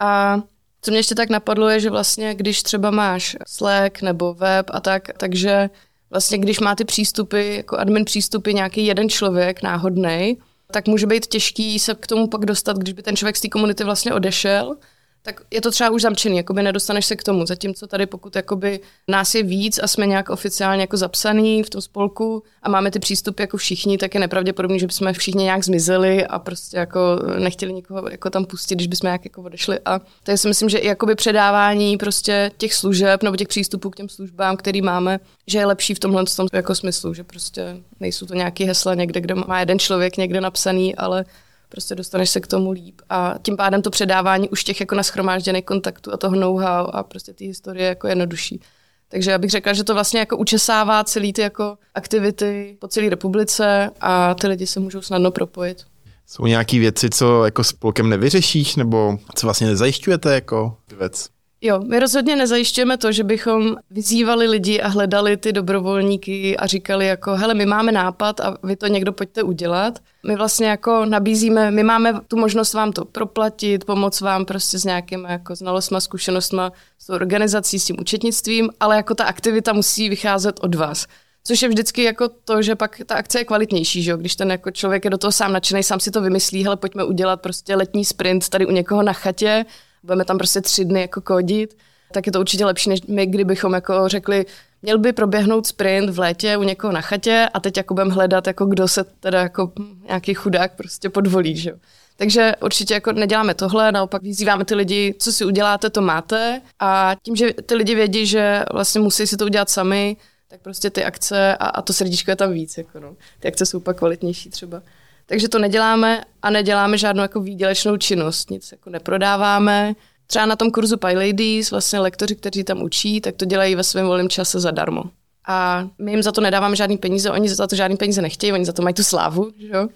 A 0.01 0.41
co 0.83 0.91
mě 0.91 0.99
ještě 0.99 1.15
tak 1.15 1.31
napadlo 1.31 1.69
je, 1.69 1.81
že 1.81 1.91
vlastně 1.91 2.35
když 2.35 2.63
třeba 2.63 2.91
máš 2.91 3.37
Slack 3.47 4.03
nebo 4.03 4.35
web 4.35 4.67
a 4.71 4.81
tak, 4.81 5.09
takže 5.17 5.71
vlastně 6.11 6.39
když 6.39 6.61
má 6.61 6.75
ty 6.75 6.85
přístupy, 6.85 7.57
jako 7.57 7.77
admin 7.77 8.05
přístupy 8.05 8.55
nějaký 8.55 8.87
jeden 8.87 9.09
člověk 9.09 9.63
náhodný, 9.63 10.39
tak 10.73 10.89
může 10.89 11.07
být 11.07 11.27
těžký 11.27 11.79
se 11.79 11.95
k 11.95 12.07
tomu 12.07 12.27
pak 12.27 12.45
dostat, 12.45 12.77
když 12.79 12.95
by 12.95 13.03
ten 13.03 13.17
člověk 13.17 13.37
z 13.37 13.41
té 13.41 13.49
komunity 13.49 13.85
vlastně 13.85 14.15
odešel 14.15 14.77
tak 15.23 15.41
je 15.51 15.61
to 15.61 15.71
třeba 15.71 15.91
už 15.91 16.03
zamčený, 16.03 16.37
jakoby 16.37 16.63
nedostaneš 16.63 17.07
se 17.07 17.17
k 17.17 17.23
tomu. 17.23 17.47
Zatímco 17.47 17.87
tady, 17.87 18.07
pokud 18.07 18.37
jakoby 18.37 18.81
nás 19.09 19.35
je 19.35 19.43
víc 19.43 19.81
a 19.83 19.87
jsme 19.87 20.07
nějak 20.07 20.31
oficiálně 20.31 20.81
jako 20.81 20.97
zapsaný 20.97 21.63
v 21.63 21.71
tom 21.71 21.81
spolku 21.81 22.43
a 22.63 22.69
máme 22.69 22.91
ty 22.91 22.99
přístupy 22.99 23.43
jako 23.43 23.57
všichni, 23.57 23.99
tak 23.99 24.15
je 24.15 24.21
nepravděpodobné, 24.21 24.79
že 24.79 24.87
bychom 24.87 25.13
všichni 25.13 25.45
nějak 25.45 25.65
zmizeli 25.65 26.27
a 26.27 26.39
prostě 26.39 26.77
jako 26.77 27.01
nechtěli 27.39 27.73
nikoho 27.73 28.11
jako 28.11 28.31
tam 28.31 28.45
pustit, 28.45 28.75
když 28.75 28.87
bychom 28.87 29.07
nějak 29.07 29.25
jako 29.25 29.43
odešli. 29.43 29.79
A 29.85 29.99
to 30.23 30.37
si 30.37 30.49
myslím, 30.49 30.69
že 30.69 30.79
i 30.79 30.87
jakoby 30.87 31.15
předávání 31.15 31.97
prostě 31.97 32.51
těch 32.59 32.75
služeb 32.75 33.23
nebo 33.23 33.37
těch 33.37 33.49
přístupů 33.49 33.91
k 33.91 33.97
těm 33.97 34.09
službám, 34.09 34.57
který 34.57 34.83
máme, 34.83 35.21
že 35.47 35.59
je 35.59 35.67
lepší 35.67 35.95
v 35.95 35.99
tomhle 35.99 36.25
tom 36.37 36.47
jako 36.53 36.75
smyslu, 36.75 37.15
že 37.15 37.25
prostě 37.25 37.77
nejsou 38.01 38.27
to 38.27 38.35
nějaké 38.35 38.65
hesla 38.65 38.95
někde, 38.95 39.21
kde 39.21 39.35
má 39.35 39.61
jeden 39.61 39.79
člověk 39.79 40.17
někde 40.17 40.41
napsaný, 40.41 40.97
ale 40.97 41.25
prostě 41.71 41.95
dostaneš 41.95 42.31
se 42.31 42.41
k 42.41 42.47
tomu 42.47 42.71
líp. 42.71 43.01
A 43.09 43.35
tím 43.43 43.57
pádem 43.57 43.83
to 43.83 43.91
předávání 43.91 44.49
už 44.49 44.65
těch 44.65 44.81
jako 44.81 44.95
naschromážděných 44.95 45.65
kontaktů 45.65 46.13
a 46.13 46.17
toho 46.17 46.37
know-how 46.37 46.87
a 46.93 47.03
prostě 47.03 47.33
ty 47.33 47.47
historie 47.47 47.89
jako 47.89 48.07
jednodušší. 48.07 48.61
Takže 49.09 49.31
já 49.31 49.39
bych 49.39 49.51
řekla, 49.51 49.73
že 49.73 49.85
to 49.85 49.95
vlastně 49.95 50.21
jako 50.21 50.37
učesává 50.37 51.05
celý 51.05 51.33
ty 51.33 51.43
jako 51.43 51.79
aktivity 51.95 52.77
po 52.81 52.89
celé 52.89 53.09
republice 53.09 53.91
a 54.01 54.35
ty 54.35 54.47
lidi 54.47 54.67
se 54.67 54.81
můžou 54.81 55.03
snadno 55.03 55.31
propojit. 55.31 55.85
Jsou 56.27 56.47
nějaké 56.47 56.79
věci, 56.79 57.11
co 57.11 57.45
jako 57.45 57.65
spolkem 57.65 58.09
nevyřešíš, 58.09 58.77
nebo 58.77 59.19
co 59.35 59.47
vlastně 59.47 59.67
nezajišťujete 59.67 60.35
jako 60.35 60.77
věc? 60.99 61.29
Jo, 61.63 61.81
my 61.81 62.01
rozhodně 62.01 62.37
nezajišťujeme 62.37 62.97
to, 62.97 63.13
že 63.13 63.25
bychom 63.25 63.77
vyzývali 63.91 64.49
lidi 64.49 64.81
a 64.81 64.89
hledali 64.89 65.37
ty 65.37 65.53
dobrovolníky 65.53 66.57
a 66.57 66.67
říkali 66.67 67.07
jako, 67.07 67.37
hele, 67.37 67.55
my 67.55 67.67
máme 67.67 67.93
nápad 67.93 68.41
a 68.41 68.57
vy 68.63 68.77
to 68.77 68.87
někdo 68.87 69.13
pojďte 69.13 69.43
udělat. 69.43 69.99
My 70.27 70.37
vlastně 70.37 70.67
jako 70.67 71.05
nabízíme, 71.05 71.71
my 71.71 71.83
máme 71.83 72.21
tu 72.29 72.37
možnost 72.37 72.75
vám 72.75 72.93
to 72.93 73.05
proplatit, 73.05 73.85
pomoct 73.85 74.21
vám 74.21 74.45
prostě 74.45 74.79
s 74.79 74.85
nějakými 74.85 75.27
jako 75.29 75.55
znalostma, 75.55 76.01
zkušenostma 76.01 76.73
s 76.99 77.11
organizací, 77.11 77.79
s 77.79 77.85
tím 77.85 77.97
účetnictvím, 78.01 78.71
ale 78.81 78.97
jako 78.97 79.15
ta 79.15 79.25
aktivita 79.25 79.73
musí 79.73 80.09
vycházet 80.09 80.61
od 80.63 80.75
vás. 80.75 81.07
Což 81.45 81.63
je 81.63 81.69
vždycky 81.69 82.03
jako 82.03 82.29
to, 82.29 82.63
že 82.63 82.77
pak 82.77 83.01
ta 83.07 83.15
akce 83.15 83.39
je 83.39 83.45
kvalitnější, 83.45 84.03
že 84.03 84.11
jo? 84.11 84.17
když 84.17 84.37
ten 84.37 84.51
jako 84.51 84.71
člověk 84.71 85.05
je 85.05 85.11
do 85.11 85.19
toho 85.19 85.33
sám 85.33 85.53
nadšený, 85.53 85.83
sám 85.83 86.01
si 86.01 86.11
to 86.11 86.21
vymyslí, 86.21 86.65
hele, 86.65 86.77
pojďme 86.77 87.05
udělat 87.05 87.41
prostě 87.41 87.77
letní 87.77 88.05
sprint 88.05 88.49
tady 88.49 88.67
u 88.67 88.71
někoho 88.71 89.03
na 89.03 89.13
chatě, 89.13 89.65
budeme 90.03 90.25
tam 90.25 90.39
prostě 90.39 90.61
tři 90.61 90.85
dny 90.85 91.01
jako 91.01 91.21
kodit, 91.21 91.77
tak 92.13 92.27
je 92.27 92.33
to 92.33 92.41
určitě 92.41 92.65
lepší, 92.65 92.89
než 92.91 93.03
my, 93.03 93.27
kdybychom 93.27 93.73
jako 93.73 94.09
řekli, 94.09 94.47
měl 94.83 94.99
by 94.99 95.13
proběhnout 95.13 95.67
sprint 95.67 96.11
v 96.11 96.19
létě 96.19 96.57
u 96.57 96.63
někoho 96.63 96.93
na 96.93 97.01
chatě 97.01 97.49
a 97.55 97.61
teď 97.61 97.77
jako 97.77 97.95
budeme 97.95 98.15
hledat, 98.15 98.47
jako 98.47 98.67
kdo 98.67 98.89
se 98.89 99.05
teda 99.05 99.41
jako 99.41 99.73
nějaký 100.07 100.35
chudák 100.35 100.77
prostě 100.77 101.11
podvolí, 101.11 101.57
že. 101.57 101.73
Takže 102.17 102.55
určitě 102.63 102.95
jako 102.95 103.13
neděláme 103.13 103.55
tohle, 103.55 103.93
naopak 103.93 104.23
vyzýváme 104.23 104.65
ty 104.65 104.75
lidi, 104.75 105.15
co 105.19 105.33
si 105.33 105.45
uděláte, 105.45 105.91
to 105.91 106.01
máte. 106.01 106.61
A 106.79 107.17
tím, 107.23 107.37
že 107.37 107.53
ty 107.53 107.75
lidi 107.75 107.95
vědí, 107.95 108.27
že 108.27 108.65
vlastně 108.73 109.01
musí 109.01 109.27
si 109.27 109.37
to 109.37 109.45
udělat 109.45 109.71
sami, 109.71 110.17
tak 110.49 110.61
prostě 110.61 110.91
ty 110.91 111.05
akce 111.05 111.57
a, 111.57 111.67
a 111.67 111.83
to 111.83 111.93
srdíčko 111.93 112.31
je 112.31 112.37
tam 112.37 112.53
víc. 112.53 112.79
Jako 112.79 113.01
no. 113.01 113.17
Ty 113.41 113.49
akce 113.49 113.67
jsou 113.67 113.81
pak 113.81 113.99
kvalitnější 113.99 114.51
třeba. 114.51 114.83
Takže 115.31 115.49
to 115.49 115.59
neděláme 115.59 116.25
a 116.43 116.51
neděláme 116.51 116.99
žádnou 116.99 117.23
jako 117.23 117.41
výdělečnou 117.41 117.97
činnost, 117.97 118.51
nic 118.51 118.73
jako 118.73 118.91
neprodáváme. 118.91 119.95
Třeba 120.27 120.47
na 120.47 120.57
tom 120.57 120.71
kurzu 120.71 120.97
PyLadies, 120.97 121.71
vlastně 121.71 121.99
lektoři, 121.99 122.37
kteří 122.37 122.65
tam 122.65 122.83
učí, 122.83 123.21
tak 123.21 123.37
to 123.37 123.45
dělají 123.45 123.75
ve 123.75 123.85
svém 123.85 124.07
volném 124.07 124.29
čase 124.29 124.61
zadarmo. 124.61 125.03
A 125.49 125.89
my 125.99 126.11
jim 126.11 126.23
za 126.23 126.33
to 126.33 126.41
nedáváme 126.41 126.77
žádný 126.77 126.99
peníze, 126.99 127.31
oni 127.31 127.49
za 127.49 127.67
to 127.67 127.77
žádný 127.77 127.97
peníze 127.97 128.23
nechtějí, 128.23 128.53
oni 128.53 128.65
za 128.65 128.73
to 128.73 128.83
mají 128.83 128.95
tu 128.95 129.03
slávu, 129.05 129.51
že 129.59 129.69
jo? 129.69 129.89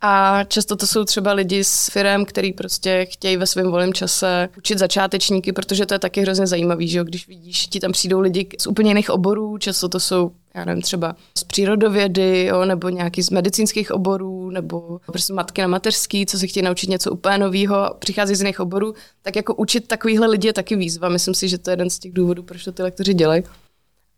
A 0.00 0.44
často 0.44 0.76
to 0.76 0.86
jsou 0.86 1.04
třeba 1.04 1.32
lidi 1.32 1.64
z 1.64 1.88
firm, 1.90 2.24
který 2.24 2.52
prostě 2.52 3.06
chtějí 3.10 3.36
ve 3.36 3.46
svém 3.46 3.70
volném 3.70 3.92
čase 3.92 4.48
učit 4.58 4.78
začátečníky, 4.78 5.52
protože 5.52 5.86
to 5.86 5.94
je 5.94 5.98
taky 5.98 6.20
hrozně 6.20 6.46
zajímavý, 6.46 6.88
že 6.88 6.98
jo? 6.98 7.04
když 7.04 7.28
vidíš, 7.28 7.66
ti 7.66 7.80
tam 7.80 7.92
přijdou 7.92 8.20
lidi 8.20 8.48
z 8.58 8.66
úplně 8.66 8.90
jiných 8.90 9.10
oborů, 9.10 9.58
často 9.58 9.88
to 9.88 10.00
jsou, 10.00 10.32
já 10.54 10.64
nevím, 10.64 10.82
třeba 10.82 11.16
z 11.38 11.44
přírodovědy, 11.44 12.44
jo? 12.44 12.64
nebo 12.64 12.88
nějaký 12.88 13.22
z 13.22 13.30
medicínských 13.30 13.90
oborů, 13.90 14.50
nebo 14.50 15.00
prostě 15.06 15.32
matky 15.32 15.60
na 15.60 15.68
mateřský, 15.68 16.26
co 16.26 16.38
se 16.38 16.46
chtějí 16.46 16.64
naučit 16.64 16.90
něco 16.90 17.10
úplně 17.10 17.38
nového, 17.38 17.94
přichází 17.98 18.34
z 18.34 18.40
jiných 18.40 18.60
oborů, 18.60 18.94
tak 19.22 19.36
jako 19.36 19.54
učit 19.54 19.88
takovýhle 19.88 20.26
lidi 20.26 20.48
je 20.48 20.52
taky 20.52 20.76
výzva. 20.76 21.08
Myslím 21.08 21.34
si, 21.34 21.48
že 21.48 21.58
to 21.58 21.70
je 21.70 21.72
jeden 21.72 21.90
z 21.90 21.98
těch 21.98 22.12
důvodů, 22.12 22.42
proč 22.42 22.64
to 22.64 22.72
ty 22.72 22.82
lektoři 22.82 23.14
dělají. 23.14 23.42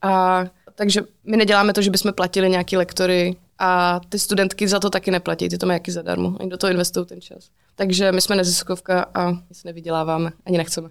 A 0.02 0.44
takže 0.74 1.00
my 1.24 1.36
neděláme 1.36 1.72
to, 1.72 1.82
že 1.82 1.90
bychom 1.90 2.12
platili 2.12 2.50
nějaký 2.50 2.76
lektory 2.76 3.36
a 3.60 4.00
ty 4.08 4.18
studentky 4.18 4.68
za 4.68 4.80
to 4.80 4.90
taky 4.90 5.10
neplatí, 5.10 5.48
ty 5.48 5.58
to 5.58 5.66
mají 5.66 5.76
jaký 5.76 5.90
zadarmo. 5.90 6.36
Oni 6.40 6.50
do 6.50 6.56
toho 6.56 6.70
investují 6.70 7.06
ten 7.06 7.20
čas. 7.20 7.50
Takže 7.74 8.12
my 8.12 8.20
jsme 8.20 8.36
neziskovka 8.36 9.06
a 9.14 9.30
nic 9.30 9.64
nevyděláváme, 9.64 10.32
ani 10.46 10.58
nechceme. 10.58 10.88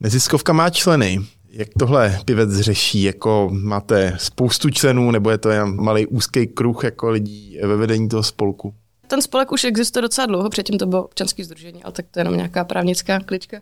Neziskovka 0.00 0.52
má 0.52 0.70
členy. 0.70 1.20
Jak 1.50 1.68
tohle 1.78 2.20
pivec 2.24 2.60
řeší? 2.60 3.02
Jako 3.02 3.48
máte 3.52 4.16
spoustu 4.18 4.70
členů, 4.70 5.10
nebo 5.10 5.30
je 5.30 5.38
to 5.38 5.50
jen 5.50 5.76
malý 5.76 6.06
úzký 6.06 6.46
kruh 6.46 6.84
jako 6.84 7.10
lidí 7.10 7.58
ve 7.62 7.76
vedení 7.76 8.08
toho 8.08 8.22
spolku? 8.22 8.74
Ten 9.06 9.22
spolek 9.22 9.52
už 9.52 9.64
existuje 9.64 10.02
docela 10.02 10.26
dlouho, 10.26 10.50
předtím 10.50 10.78
to 10.78 10.86
bylo 10.86 11.04
občanské 11.04 11.44
združení, 11.44 11.84
ale 11.84 11.92
tak 11.92 12.06
to 12.10 12.18
je 12.18 12.20
jenom 12.20 12.36
nějaká 12.36 12.64
právnická 12.64 13.20
klička. 13.20 13.60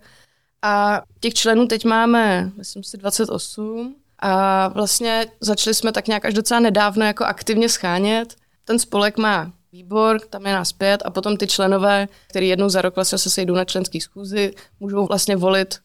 A 0.62 1.02
těch 1.20 1.34
členů 1.34 1.66
teď 1.66 1.84
máme, 1.84 2.50
myslím 2.56 2.82
si, 2.84 2.96
28 2.96 3.94
a 4.18 4.68
vlastně 4.68 5.26
začali 5.40 5.75
jsme 5.75 5.92
tak 5.92 6.06
nějak 6.06 6.25
až 6.25 6.34
docela 6.34 6.60
nedávno 6.60 7.04
jako 7.04 7.25
aktivně 7.25 7.68
schánět. 7.68 8.34
Ten 8.64 8.78
spolek 8.78 9.18
má 9.18 9.52
výbor, 9.72 10.20
tam 10.20 10.46
je 10.46 10.52
nás 10.52 10.72
pět 10.72 11.02
a 11.04 11.10
potom 11.10 11.37
ty 11.37 11.46
členové, 11.46 12.08
který 12.28 12.48
jednou 12.48 12.68
za 12.68 12.82
rok 12.82 12.94
vlastně 12.94 13.18
se 13.18 13.30
sejdou 13.30 13.54
na 13.54 13.64
členský 13.64 14.00
schůzi, 14.00 14.54
můžou 14.80 15.06
vlastně 15.06 15.37
volit 15.37 15.78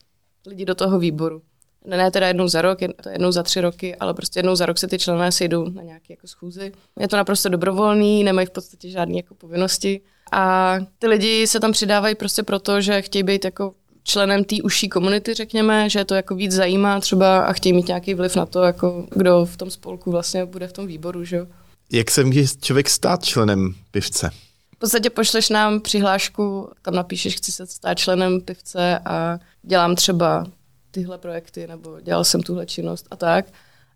lidi 0.46 0.66
do 0.66 0.76
toho 0.76 1.00
výboru. 1.00 1.42
Ne, 1.86 1.98
ne 1.98 2.12
teda 2.12 2.28
jednou 2.28 2.48
za 2.48 2.62
rok, 2.62 2.80
jednou 3.12 3.32
za 3.32 3.44
tři 3.44 3.62
roky, 3.62 3.96
ale 3.96 4.14
prostě 4.14 4.40
jednou 4.40 4.56
za 4.56 4.66
rok 4.66 4.78
se 4.78 4.88
ty 4.88 5.00
členové 5.00 5.32
sejdou 5.32 5.70
na 5.70 5.82
nějaké 5.82 6.14
jako 6.14 6.28
schůzi. 6.28 6.72
Je 7.00 7.08
to 7.08 7.18
naprosto 7.18 7.50
dobrovolný, 7.50 8.24
nemají 8.24 8.48
v 8.48 8.52
podstatě 8.52 8.90
žádné 8.90 9.16
jako 9.18 9.36
povinnosti. 9.36 10.02
A 10.32 10.76
ty 11.00 11.08
lidi 11.08 11.48
se 11.48 11.60
tam 11.60 11.72
přidávají 11.72 12.16
prostě 12.16 12.44
proto, 12.44 12.82
že 12.82 13.02
chtějí 13.02 13.24
být 13.24 13.46
jako 13.46 13.74
členem 14.04 14.44
té 14.44 14.56
užší 14.64 14.90
komunity, 14.90 15.34
řekněme, 15.34 15.90
že 15.90 16.06
to 16.06 16.16
jako 16.16 16.36
víc 16.36 16.52
zajímá 16.52 17.00
třeba 17.00 17.40
a 17.40 17.54
chtějí 17.54 17.74
mít 17.74 17.88
nějaký 17.88 18.14
vliv 18.14 18.36
na 18.36 18.46
to, 18.46 18.62
jako 18.62 19.08
kdo 19.16 19.46
v 19.46 19.58
tom 19.58 19.72
spolku 19.72 20.12
vlastně 20.12 20.46
bude 20.46 20.68
v 20.68 20.74
tom 20.74 20.88
výboru, 20.88 21.24
že 21.24 21.36
jo. 21.36 21.48
Jak 21.92 22.12
se 22.12 22.24
může 22.24 22.44
člověk 22.62 22.90
stát 22.90 23.26
členem 23.26 23.76
pivce? 23.92 24.30
V 24.76 24.78
podstatě 24.78 25.10
pošleš 25.10 25.50
nám 25.50 25.80
přihlášku, 25.80 26.70
tam 26.82 26.96
napíšeš, 26.96 27.36
chci 27.36 27.52
se 27.52 27.68
stát 27.68 27.98
členem 27.98 28.42
pivce 28.42 29.00
a 29.06 29.40
dělám 29.64 29.96
třeba 29.96 30.46
tyhle 30.92 31.18
projekty, 31.18 31.68
nebo 31.68 32.00
dělal 32.02 32.24
jsem 32.24 32.44
tuhle 32.44 32.66
činnost 32.66 33.08
a 33.12 33.16
tak. 33.16 33.46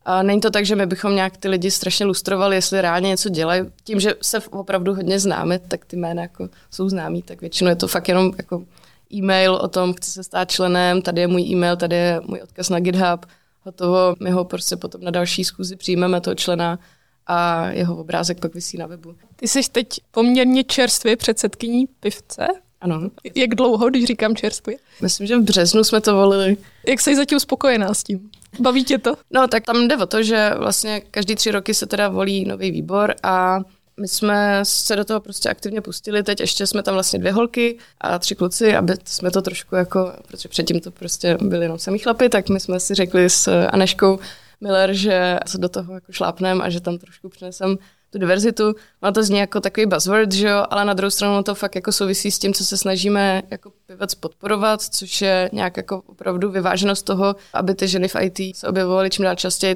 A 0.06 0.24
není 0.24 0.42
to 0.42 0.50
tak, 0.50 0.66
že 0.66 0.76
my 0.76 0.86
bychom 0.86 1.16
nějak 1.16 1.38
ty 1.38 1.48
lidi 1.48 1.72
strašně 1.72 2.06
lustrovali, 2.06 2.56
jestli 2.56 2.82
reálně 2.82 3.10
něco 3.10 3.30
dělají. 3.30 3.62
Tím, 3.84 4.00
že 4.00 4.14
se 4.22 4.40
opravdu 4.40 4.94
hodně 4.94 5.20
známe, 5.20 5.60
tak 5.60 5.86
ty 5.86 5.96
jména 5.96 6.22
jako 6.22 6.50
jsou 6.72 6.90
známí, 6.90 7.22
tak 7.22 7.42
většinou 7.42 7.70
je 7.70 7.76
to 7.76 7.88
fakt 7.88 8.08
jenom 8.08 8.32
jako 8.38 8.64
e-mail 9.14 9.54
o 9.54 9.68
tom, 9.68 9.94
chci 9.94 10.12
se 10.12 10.24
stát 10.24 10.52
členem, 10.52 11.02
tady 11.02 11.22
je 11.22 11.28
můj 11.28 11.42
e-mail, 11.42 11.76
tady 11.76 11.96
je 11.96 12.22
můj 12.26 12.42
odkaz 12.44 12.70
na 12.70 12.80
GitHub, 12.80 13.26
hotovo, 13.64 14.16
my 14.20 14.32
ho 14.32 14.46
prostě 14.46 14.76
potom 14.76 15.02
na 15.02 15.12
další 15.12 15.44
schůzi 15.44 15.76
přijmeme 15.76 16.22
toho 16.22 16.36
člena 16.36 16.80
a 17.28 17.70
jeho 17.70 17.98
obrázek 17.98 18.40
pak 18.40 18.56
vysí 18.56 18.78
na 18.78 18.88
webu. 18.88 19.16
Ty 19.36 19.48
jsi 19.48 19.62
teď 19.72 19.88
poměrně 20.12 20.64
čerstvě 20.64 21.16
předsedkyní 21.16 21.88
pivce. 22.00 22.48
Ano. 22.82 23.10
Jak 23.36 23.56
dlouho, 23.56 23.90
když 23.90 24.06
říkám 24.06 24.36
čerstvě? 24.36 24.78
Myslím, 25.02 25.28
že 25.28 25.38
v 25.38 25.42
březnu 25.42 25.84
jsme 25.84 26.02
to 26.02 26.16
volili. 26.16 26.58
Jak 26.88 27.02
jsi 27.02 27.16
zatím 27.16 27.40
spokojená 27.40 27.94
s 27.94 28.04
tím? 28.04 28.30
Baví 28.60 28.84
tě 28.84 28.98
to? 28.98 29.16
No, 29.32 29.48
tak 29.48 29.66
tam 29.66 29.88
jde 29.88 29.98
o 29.98 30.06
to, 30.06 30.24
že 30.24 30.52
vlastně 30.58 31.02
každý 31.12 31.36
tři 31.36 31.52
roky 31.52 31.74
se 31.74 31.86
teda 31.86 32.10
volí 32.10 32.46
nový 32.46 32.72
výbor 32.72 33.16
a 33.24 33.60
my 34.00 34.08
jsme 34.08 34.60
se 34.64 34.96
do 34.96 35.06
toho 35.06 35.20
prostě 35.20 35.50
aktivně 35.50 35.82
pustili, 35.82 36.24
teď 36.24 36.40
ještě 36.40 36.68
jsme 36.68 36.84
tam 36.84 36.94
vlastně 36.94 37.20
dvě 37.20 37.32
holky 37.32 37.78
a 38.02 38.20
tři 38.20 38.36
kluci, 38.36 38.76
aby 38.76 38.94
jsme 39.06 39.32
to 39.32 39.42
trošku 39.42 39.76
jako, 39.76 40.14
protože 40.28 40.50
předtím 40.50 40.80
to 40.80 40.92
prostě 40.92 41.38
byli 41.42 41.66
jenom 41.66 41.80
samý 41.80 42.00
chlapy, 42.00 42.30
tak 42.30 42.50
my 42.50 42.60
jsme 42.60 42.80
si 42.80 42.96
řekli 42.96 43.30
s 43.30 43.68
Aneškou 43.68 44.20
Miller, 44.62 44.94
že 44.94 45.38
se 45.48 45.58
do 45.58 45.70
toho 45.70 45.94
jako 45.94 46.12
šlápnem 46.12 46.62
a 46.62 46.70
že 46.70 46.82
tam 46.82 46.98
trošku 46.98 47.30
přinesem 47.30 47.78
tu 48.10 48.18
diverzitu. 48.18 48.76
Má 49.02 49.12
to 49.12 49.24
zní 49.24 49.40
jako 49.40 49.60
takový 49.60 49.86
buzzword, 49.86 50.32
že 50.32 50.48
jo, 50.48 50.66
ale 50.70 50.86
na 50.86 50.94
druhou 50.94 51.12
stranu 51.12 51.44
to 51.44 51.56
fakt 51.56 51.76
jako 51.76 51.92
souvisí 51.92 52.32
s 52.32 52.40
tím, 52.40 52.54
co 52.54 52.66
se 52.66 52.78
snažíme 52.78 53.44
jako 53.52 53.72
pivec 53.86 54.16
podporovat, 54.16 54.82
což 54.82 55.22
je 55.22 55.50
nějak 55.54 55.78
jako 55.78 56.02
opravdu 56.06 56.52
vyváženost 56.52 57.06
toho, 57.06 57.36
aby 57.54 57.76
ty 57.76 57.88
ženy 57.88 58.08
v 58.08 58.16
IT 58.22 58.58
se 58.58 58.68
objevovaly 58.68 59.10
čím 59.10 59.26
dál 59.26 59.36
častěji, 59.36 59.76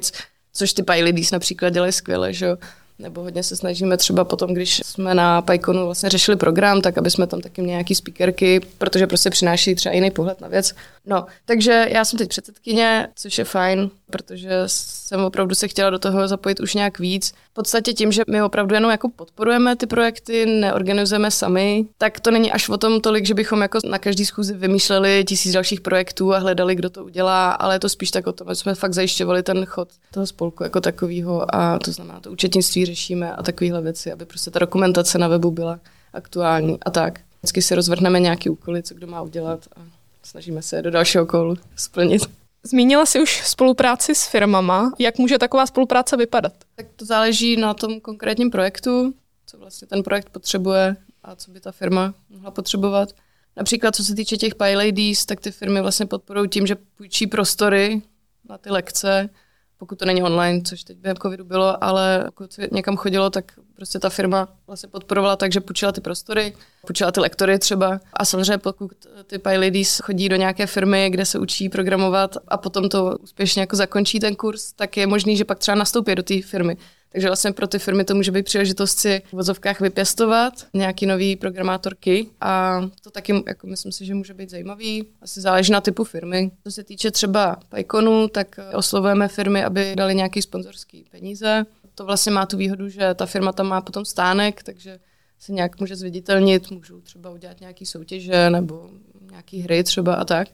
což 0.52 0.72
ty 0.72 0.82
PyLadies 0.82 1.30
například 1.30 1.70
dělají 1.70 1.92
skvěle, 1.92 2.32
že 2.32 2.46
jo 2.46 2.56
nebo 3.02 3.22
hodně 3.22 3.42
se 3.42 3.56
snažíme 3.56 3.96
třeba 3.96 4.24
potom, 4.24 4.54
když 4.54 4.80
jsme 4.84 5.14
na 5.14 5.42
PyConu 5.42 5.84
vlastně 5.84 6.08
řešili 6.08 6.36
program, 6.36 6.80
tak 6.80 6.98
aby 6.98 7.10
jsme 7.10 7.26
tam 7.26 7.40
taky 7.40 7.60
měli 7.62 7.72
nějaký 7.72 7.94
speakerky, 7.94 8.60
protože 8.78 9.06
prostě 9.06 9.30
přináší 9.30 9.74
třeba 9.74 9.94
jiný 9.94 10.10
pohled 10.10 10.40
na 10.40 10.48
věc. 10.48 10.74
No, 11.06 11.26
takže 11.44 11.86
já 11.88 12.04
jsem 12.04 12.18
teď 12.18 12.28
předsedkyně, 12.28 13.08
což 13.14 13.38
je 13.38 13.44
fajn, 13.44 13.90
protože 14.12 14.62
jsem 14.66 15.24
opravdu 15.24 15.54
se 15.54 15.68
chtěla 15.68 15.90
do 15.90 15.98
toho 15.98 16.28
zapojit 16.28 16.60
už 16.60 16.74
nějak 16.74 16.98
víc. 16.98 17.32
V 17.50 17.54
podstatě 17.54 17.92
tím, 17.92 18.12
že 18.12 18.22
my 18.30 18.42
opravdu 18.42 18.74
jenom 18.74 18.90
jako 18.90 19.08
podporujeme 19.08 19.76
ty 19.76 19.86
projekty, 19.86 20.46
neorganizujeme 20.46 21.30
sami, 21.30 21.86
tak 21.98 22.20
to 22.20 22.30
není 22.30 22.52
až 22.52 22.68
o 22.68 22.78
tom 22.78 23.00
tolik, 23.00 23.26
že 23.26 23.34
bychom 23.34 23.62
jako 23.62 23.78
na 23.84 23.98
každý 23.98 24.26
schůzi 24.26 24.54
vymýšleli 24.54 25.24
tisíc 25.28 25.52
dalších 25.52 25.80
projektů 25.80 26.34
a 26.34 26.38
hledali, 26.38 26.74
kdo 26.74 26.90
to 26.90 27.04
udělá, 27.04 27.50
ale 27.50 27.74
je 27.74 27.78
to 27.78 27.88
spíš 27.88 28.10
tak 28.10 28.26
o 28.26 28.32
tom, 28.32 28.48
že 28.48 28.54
jsme 28.54 28.74
fakt 28.74 28.94
zajišťovali 28.94 29.42
ten 29.42 29.64
chod 29.64 29.88
toho 30.10 30.26
spolku 30.26 30.62
jako 30.62 30.80
takového 30.80 31.54
a 31.54 31.78
to 31.78 31.92
znamená 31.92 32.20
to 32.20 32.30
účetnictví 32.30 32.86
řešíme 32.86 33.32
a 33.32 33.42
takovéhle 33.42 33.80
věci, 33.80 34.12
aby 34.12 34.24
prostě 34.24 34.50
ta 34.50 34.58
dokumentace 34.58 35.18
na 35.18 35.28
webu 35.28 35.50
byla 35.50 35.80
aktuální 36.12 36.78
a 36.82 36.90
tak. 36.90 37.20
Vždycky 37.38 37.62
si 37.62 37.74
rozvrhneme 37.74 38.20
nějaký 38.20 38.48
úkoly, 38.48 38.82
co 38.82 38.94
kdo 38.94 39.06
má 39.06 39.22
udělat 39.22 39.60
a 39.76 39.80
snažíme 40.22 40.62
se 40.62 40.82
do 40.82 40.90
dalšího 40.90 41.26
kolu 41.26 41.56
splnit. 41.76 42.41
Zmínila 42.64 43.06
jsi 43.06 43.20
už 43.20 43.42
spolupráci 43.46 44.14
s 44.14 44.26
firmama. 44.26 44.92
Jak 44.98 45.18
může 45.18 45.38
taková 45.38 45.66
spolupráce 45.66 46.16
vypadat? 46.16 46.52
Tak 46.74 46.86
to 46.96 47.04
záleží 47.04 47.56
na 47.56 47.74
tom 47.74 48.00
konkrétním 48.00 48.50
projektu, 48.50 49.14
co 49.46 49.58
vlastně 49.58 49.88
ten 49.88 50.02
projekt 50.02 50.30
potřebuje 50.30 50.96
a 51.22 51.36
co 51.36 51.50
by 51.50 51.60
ta 51.60 51.72
firma 51.72 52.14
mohla 52.30 52.50
potřebovat. 52.50 53.08
Například 53.56 53.96
co 53.96 54.04
se 54.04 54.14
týče 54.14 54.36
těch 54.36 54.54
PyLadies, 54.54 55.26
tak 55.26 55.40
ty 55.40 55.50
firmy 55.50 55.80
vlastně 55.80 56.06
podporují 56.06 56.48
tím, 56.48 56.66
že 56.66 56.76
půjčí 56.96 57.26
prostory 57.26 58.02
na 58.48 58.58
ty 58.58 58.70
lekce, 58.70 59.30
pokud 59.78 59.98
to 59.98 60.04
není 60.04 60.22
online, 60.22 60.62
což 60.62 60.84
teď 60.84 60.98
během 60.98 61.16
covidu 61.16 61.44
bylo, 61.44 61.84
ale 61.84 62.30
pokud 62.34 62.58
někam 62.72 62.96
chodilo, 62.96 63.30
tak 63.30 63.52
prostě 63.82 63.98
ta 63.98 64.10
firma 64.10 64.48
vlastně 64.66 64.88
podporovala 64.88 65.36
tak, 65.36 65.52
že 65.52 65.60
půjčila 65.60 65.92
ty 65.92 66.00
prostory, 66.00 66.54
půjčila 66.86 67.12
ty 67.12 67.20
lektory 67.20 67.58
třeba. 67.58 68.00
A 68.12 68.24
samozřejmě 68.24 68.58
pokud 68.58 68.92
ty 69.26 69.38
PyLadies 69.38 69.98
chodí 69.98 70.28
do 70.28 70.36
nějaké 70.36 70.66
firmy, 70.66 71.10
kde 71.10 71.24
se 71.24 71.38
učí 71.38 71.68
programovat 71.68 72.36
a 72.48 72.56
potom 72.56 72.88
to 72.88 73.16
úspěšně 73.20 73.60
jako 73.60 73.76
zakončí 73.76 74.20
ten 74.20 74.34
kurz, 74.34 74.72
tak 74.72 74.96
je 74.96 75.06
možný, 75.06 75.36
že 75.36 75.44
pak 75.44 75.58
třeba 75.58 75.74
nastoupí 75.74 76.14
do 76.14 76.22
té 76.22 76.42
firmy. 76.42 76.76
Takže 77.12 77.26
vlastně 77.26 77.52
pro 77.52 77.66
ty 77.66 77.78
firmy 77.78 78.04
to 78.04 78.14
může 78.14 78.32
být 78.32 78.44
příležitost 78.44 78.98
si 78.98 79.22
v 79.28 79.32
vozovkách 79.32 79.80
vypěstovat 79.80 80.54
nějaký 80.74 81.06
nový 81.06 81.36
programátorky 81.36 82.26
a 82.40 82.80
to 83.02 83.10
taky 83.10 83.44
jako 83.46 83.66
myslím 83.66 83.92
si, 83.92 84.06
že 84.06 84.14
může 84.14 84.34
být 84.34 84.50
zajímavý. 84.50 85.06
Asi 85.22 85.40
záleží 85.40 85.72
na 85.72 85.80
typu 85.80 86.04
firmy. 86.04 86.50
Co 86.64 86.70
se 86.70 86.84
týče 86.84 87.10
třeba 87.10 87.56
PyConu, 87.68 88.28
tak 88.28 88.60
oslovujeme 88.74 89.28
firmy, 89.28 89.64
aby 89.64 89.96
dali 89.96 90.14
nějaký 90.14 90.42
sponzorský 90.42 91.04
peníze. 91.10 91.66
To 91.94 92.04
vlastně 92.04 92.32
má 92.32 92.46
tu 92.46 92.56
výhodu, 92.56 92.88
že 92.88 93.14
ta 93.14 93.26
firma 93.26 93.52
tam 93.52 93.66
má 93.66 93.80
potom 93.80 94.04
stánek, 94.04 94.62
takže 94.62 94.98
se 95.38 95.52
nějak 95.52 95.80
může 95.80 95.96
zviditelnit, 95.96 96.70
můžou 96.70 97.00
třeba 97.00 97.30
udělat 97.30 97.60
nějaký 97.60 97.86
soutěže 97.86 98.50
nebo 98.50 98.90
nějaký 99.30 99.60
hry 99.60 99.84
třeba 99.84 100.14
a 100.14 100.24
tak. 100.24 100.48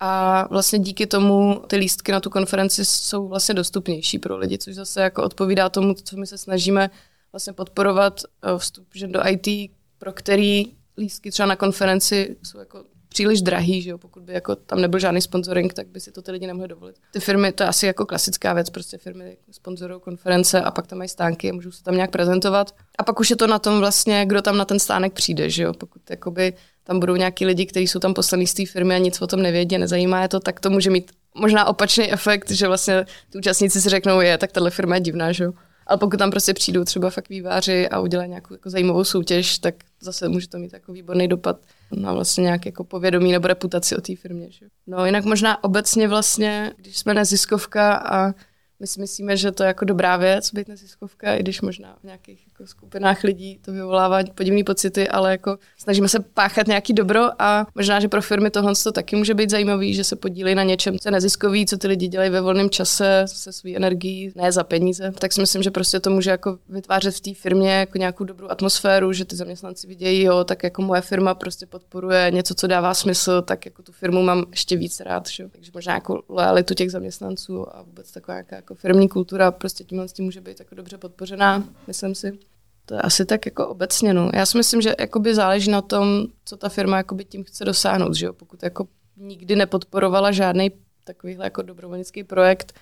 A 0.00 0.44
vlastně 0.50 0.78
díky 0.78 1.06
tomu 1.06 1.62
ty 1.66 1.76
lístky 1.76 2.12
na 2.12 2.20
tu 2.20 2.30
konferenci 2.30 2.84
jsou 2.84 3.28
vlastně 3.28 3.54
dostupnější 3.54 4.18
pro 4.18 4.36
lidi, 4.36 4.58
což 4.58 4.74
zase 4.74 5.02
jako 5.02 5.22
odpovídá 5.22 5.68
tomu, 5.68 5.94
co 5.94 6.16
my 6.16 6.26
se 6.26 6.38
snažíme 6.38 6.90
vlastně 7.32 7.52
podporovat 7.52 8.20
eh, 8.42 8.58
vstup 8.58 8.86
do 9.06 9.20
IT, 9.28 9.70
pro 9.98 10.12
který 10.12 10.64
lístky 10.98 11.30
třeba 11.30 11.46
na 11.46 11.56
konferenci 11.56 12.36
jsou 12.42 12.58
jako 12.58 12.84
příliš 13.16 13.42
drahý, 13.42 13.82
že 13.82 13.90
jo? 13.90 13.98
pokud 13.98 14.22
by 14.22 14.32
jako 14.32 14.56
tam 14.56 14.80
nebyl 14.80 15.00
žádný 15.00 15.20
sponsoring, 15.20 15.74
tak 15.74 15.86
by 15.86 16.00
si 16.00 16.12
to 16.12 16.22
ty 16.22 16.32
lidi 16.32 16.46
nemohli 16.46 16.68
dovolit. 16.68 16.96
Ty 17.12 17.20
firmy, 17.20 17.52
to 17.52 17.62
je 17.62 17.68
asi 17.68 17.86
jako 17.86 18.06
klasická 18.06 18.52
věc, 18.52 18.70
prostě 18.70 18.98
firmy 18.98 19.36
sponzorují 19.50 20.00
konference 20.00 20.60
a 20.60 20.70
pak 20.70 20.86
tam 20.86 20.98
mají 20.98 21.08
stánky 21.08 21.50
a 21.50 21.54
můžou 21.54 21.70
se 21.70 21.82
tam 21.82 21.94
nějak 21.94 22.10
prezentovat. 22.10 22.74
A 22.98 23.02
pak 23.02 23.20
už 23.20 23.30
je 23.30 23.36
to 23.36 23.46
na 23.46 23.58
tom 23.58 23.78
vlastně, 23.78 24.26
kdo 24.26 24.42
tam 24.42 24.56
na 24.56 24.64
ten 24.64 24.78
stánek 24.78 25.12
přijde, 25.12 25.50
že 25.50 25.62
jo? 25.62 25.72
pokud 25.72 26.10
jakoby 26.10 26.52
tam 26.84 27.00
budou 27.00 27.16
nějaký 27.16 27.46
lidi, 27.46 27.66
kteří 27.66 27.88
jsou 27.88 27.98
tam 27.98 28.14
poslaní 28.14 28.46
z 28.46 28.54
té 28.54 28.66
firmy 28.66 28.94
a 28.94 28.98
nic 28.98 29.22
o 29.22 29.26
tom 29.26 29.42
nevědí, 29.42 29.78
nezajímá 29.78 30.22
je 30.22 30.28
to, 30.28 30.40
tak 30.40 30.60
to 30.60 30.70
může 30.70 30.90
mít 30.90 31.10
možná 31.34 31.64
opačný 31.64 32.12
efekt, 32.12 32.50
že 32.50 32.68
vlastně 32.68 33.06
ty 33.30 33.38
účastníci 33.38 33.80
si 33.80 33.88
řeknou, 33.88 34.20
je, 34.20 34.38
tak 34.38 34.52
tahle 34.52 34.70
firma 34.70 34.94
je 34.94 35.00
divná, 35.00 35.32
že 35.32 35.44
jo. 35.44 35.52
Ale 35.86 35.98
pokud 35.98 36.16
tam 36.16 36.30
prostě 36.30 36.54
přijdou 36.54 36.84
třeba 36.84 37.10
fakt 37.10 37.28
výváři 37.28 37.88
a 37.88 38.00
udělají 38.00 38.28
nějakou 38.28 38.54
jako 38.54 38.70
zajímavou 38.70 39.04
soutěž, 39.04 39.58
tak 39.58 39.74
zase 40.00 40.28
může 40.28 40.48
to 40.48 40.58
mít 40.58 40.72
jako 40.72 40.92
výborný 40.92 41.28
dopad 41.28 41.60
na 41.92 42.12
vlastně 42.12 42.42
nějak 42.42 42.66
jako 42.66 42.84
povědomí 42.84 43.32
nebo 43.32 43.48
reputaci 43.48 43.96
o 43.96 44.00
té 44.00 44.16
firmě. 44.16 44.50
Že? 44.50 44.66
No 44.86 45.06
jinak 45.06 45.24
možná 45.24 45.64
obecně 45.64 46.08
vlastně, 46.08 46.72
když 46.76 46.98
jsme 46.98 47.14
neziskovka 47.14 47.94
a 47.96 48.32
my 48.80 48.86
si 48.86 49.00
myslíme, 49.00 49.36
že 49.36 49.52
to 49.52 49.62
je 49.62 49.66
jako 49.66 49.84
dobrá 49.84 50.16
věc 50.16 50.52
být 50.52 50.68
neziskovka, 50.68 51.34
i 51.34 51.40
když 51.40 51.60
možná 51.60 51.96
v 52.00 52.04
nějakých 52.04 52.46
jako 52.46 52.66
skupinách 52.66 53.24
lidí 53.24 53.58
to 53.62 53.72
vyvolává 53.72 54.18
podivné 54.34 54.64
pocity, 54.64 55.08
ale 55.08 55.30
jako 55.30 55.58
snažíme 55.78 56.08
se 56.08 56.20
páchat 56.20 56.66
nějaký 56.66 56.92
dobro 56.92 57.42
a 57.42 57.66
možná, 57.74 58.00
že 58.00 58.08
pro 58.08 58.22
firmy 58.22 58.50
tohle 58.50 58.72
to 58.84 58.92
taky 58.92 59.16
může 59.16 59.34
být 59.34 59.50
zajímavý, 59.50 59.94
že 59.94 60.04
se 60.04 60.16
podílí 60.16 60.54
na 60.54 60.62
něčem, 60.62 60.98
co 60.98 61.08
je 61.08 61.12
neziskový, 61.12 61.66
co 61.66 61.78
ty 61.78 61.88
lidi 61.88 62.08
dělají 62.08 62.30
ve 62.30 62.40
volném 62.40 62.70
čase 62.70 63.24
se 63.26 63.52
svou 63.52 63.76
energií, 63.76 64.32
ne 64.34 64.52
za 64.52 64.64
peníze. 64.64 65.12
Tak 65.18 65.32
si 65.32 65.40
myslím, 65.40 65.62
že 65.62 65.70
prostě 65.70 66.00
to 66.00 66.10
může 66.10 66.30
jako 66.30 66.58
vytvářet 66.68 67.14
v 67.14 67.20
té 67.20 67.34
firmě 67.34 67.72
jako 67.72 67.98
nějakou 67.98 68.24
dobrou 68.24 68.48
atmosféru, 68.48 69.12
že 69.12 69.24
ty 69.24 69.36
zaměstnanci 69.36 69.86
vidějí, 69.86 70.22
jo, 70.22 70.44
tak 70.44 70.62
jako 70.62 70.82
moje 70.82 71.00
firma 71.00 71.34
prostě 71.34 71.66
podporuje 71.66 72.30
něco, 72.30 72.54
co 72.54 72.66
dává 72.66 72.94
smysl, 72.94 73.42
tak 73.42 73.66
jako 73.66 73.82
tu 73.82 73.92
firmu 73.92 74.22
mám 74.22 74.44
ještě 74.50 74.76
víc 74.76 75.00
rád. 75.00 75.28
Že? 75.28 75.48
Takže 75.48 75.70
možná 75.74 75.94
jako 75.94 76.22
loyalitu 76.28 76.74
těch 76.74 76.90
zaměstnanců 76.90 77.76
a 77.76 77.82
vůbec 77.82 78.12
taková 78.12 78.34
nějaká 78.34 78.62
jako 78.66 78.74
firmní 78.74 79.08
kultura 79.08 79.50
prostě 79.50 79.84
tímhle 79.84 80.08
tím 80.08 80.24
může 80.24 80.40
být 80.40 80.60
jako 80.60 80.74
dobře 80.74 80.98
podpořená, 80.98 81.64
myslím 81.86 82.14
si. 82.14 82.38
To 82.86 82.94
je 82.94 83.00
asi 83.00 83.24
tak 83.24 83.46
jako 83.46 83.68
obecně. 83.68 84.14
No. 84.14 84.30
Já 84.34 84.46
si 84.46 84.58
myslím, 84.58 84.80
že 84.80 84.94
jakoby 85.00 85.34
záleží 85.34 85.70
na 85.70 85.82
tom, 85.82 86.26
co 86.44 86.56
ta 86.56 86.68
firma 86.68 86.96
jakoby 86.96 87.24
tím 87.24 87.44
chce 87.44 87.64
dosáhnout. 87.64 88.14
Že 88.14 88.26
jo? 88.26 88.32
Pokud 88.32 88.62
jako 88.62 88.88
nikdy 89.16 89.56
nepodporovala 89.56 90.32
žádný 90.32 90.70
takovýhle 91.04 91.46
jako 91.46 91.62
dobrovolnický 91.62 92.24
projekt, 92.24 92.72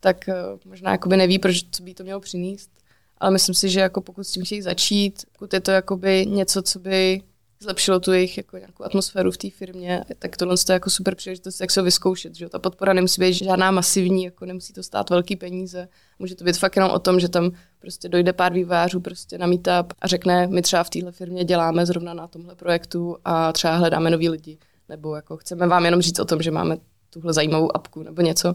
tak 0.00 0.16
uh, 0.28 0.34
možná 0.64 0.90
jakoby 0.90 1.16
neví, 1.16 1.38
proč 1.38 1.62
co 1.70 1.82
by 1.82 1.94
to 1.94 2.02
mělo 2.02 2.20
přinést. 2.20 2.70
Ale 3.18 3.30
myslím 3.30 3.54
si, 3.54 3.68
že 3.68 3.80
jako 3.80 4.00
pokud 4.00 4.24
s 4.24 4.32
tím 4.32 4.44
chtějí 4.44 4.62
začít, 4.62 5.24
pokud 5.32 5.54
je 5.54 5.60
to 5.60 5.70
jakoby 5.70 6.26
něco, 6.26 6.62
co 6.62 6.78
by 6.78 7.22
zlepšilo 7.60 8.00
tu 8.00 8.12
jejich 8.12 8.36
jako 8.36 8.56
nějakou 8.58 8.84
atmosféru 8.84 9.30
v 9.30 9.36
té 9.36 9.50
firmě, 9.50 10.04
tak 10.18 10.36
tohle 10.36 10.54
je 10.68 10.72
jako 10.72 10.90
super 10.90 11.14
příležitost, 11.14 11.60
jak 11.60 11.70
se 11.70 11.82
vyzkoušet. 11.82 12.34
Že? 12.34 12.48
Ta 12.48 12.58
podpora 12.58 12.92
nemusí 12.92 13.20
být 13.20 13.32
žádná 13.32 13.70
masivní, 13.70 14.24
jako 14.24 14.46
nemusí 14.46 14.72
to 14.72 14.82
stát 14.82 15.10
velký 15.10 15.36
peníze. 15.36 15.88
Může 16.18 16.34
to 16.34 16.44
být 16.44 16.58
fakt 16.58 16.76
jenom 16.76 16.90
o 16.90 16.98
tom, 16.98 17.20
že 17.20 17.28
tam 17.28 17.50
prostě 17.78 18.08
dojde 18.08 18.32
pár 18.32 18.52
vývářů 18.52 19.00
prostě 19.00 19.38
na 19.38 19.46
meetup 19.46 19.92
a 19.98 20.06
řekne, 20.06 20.46
my 20.46 20.62
třeba 20.62 20.84
v 20.84 20.90
téhle 20.90 21.12
firmě 21.12 21.44
děláme 21.44 21.86
zrovna 21.86 22.14
na 22.14 22.26
tomhle 22.26 22.54
projektu 22.54 23.16
a 23.24 23.52
třeba 23.52 23.76
hledáme 23.76 24.10
nový 24.10 24.28
lidi. 24.28 24.58
Nebo 24.88 25.16
jako 25.16 25.36
chceme 25.36 25.66
vám 25.66 25.84
jenom 25.84 26.00
říct 26.00 26.18
o 26.18 26.24
tom, 26.24 26.42
že 26.42 26.50
máme 26.50 26.76
tuhle 27.10 27.32
zajímavou 27.32 27.76
apku 27.76 28.02
nebo 28.02 28.22
něco. 28.22 28.54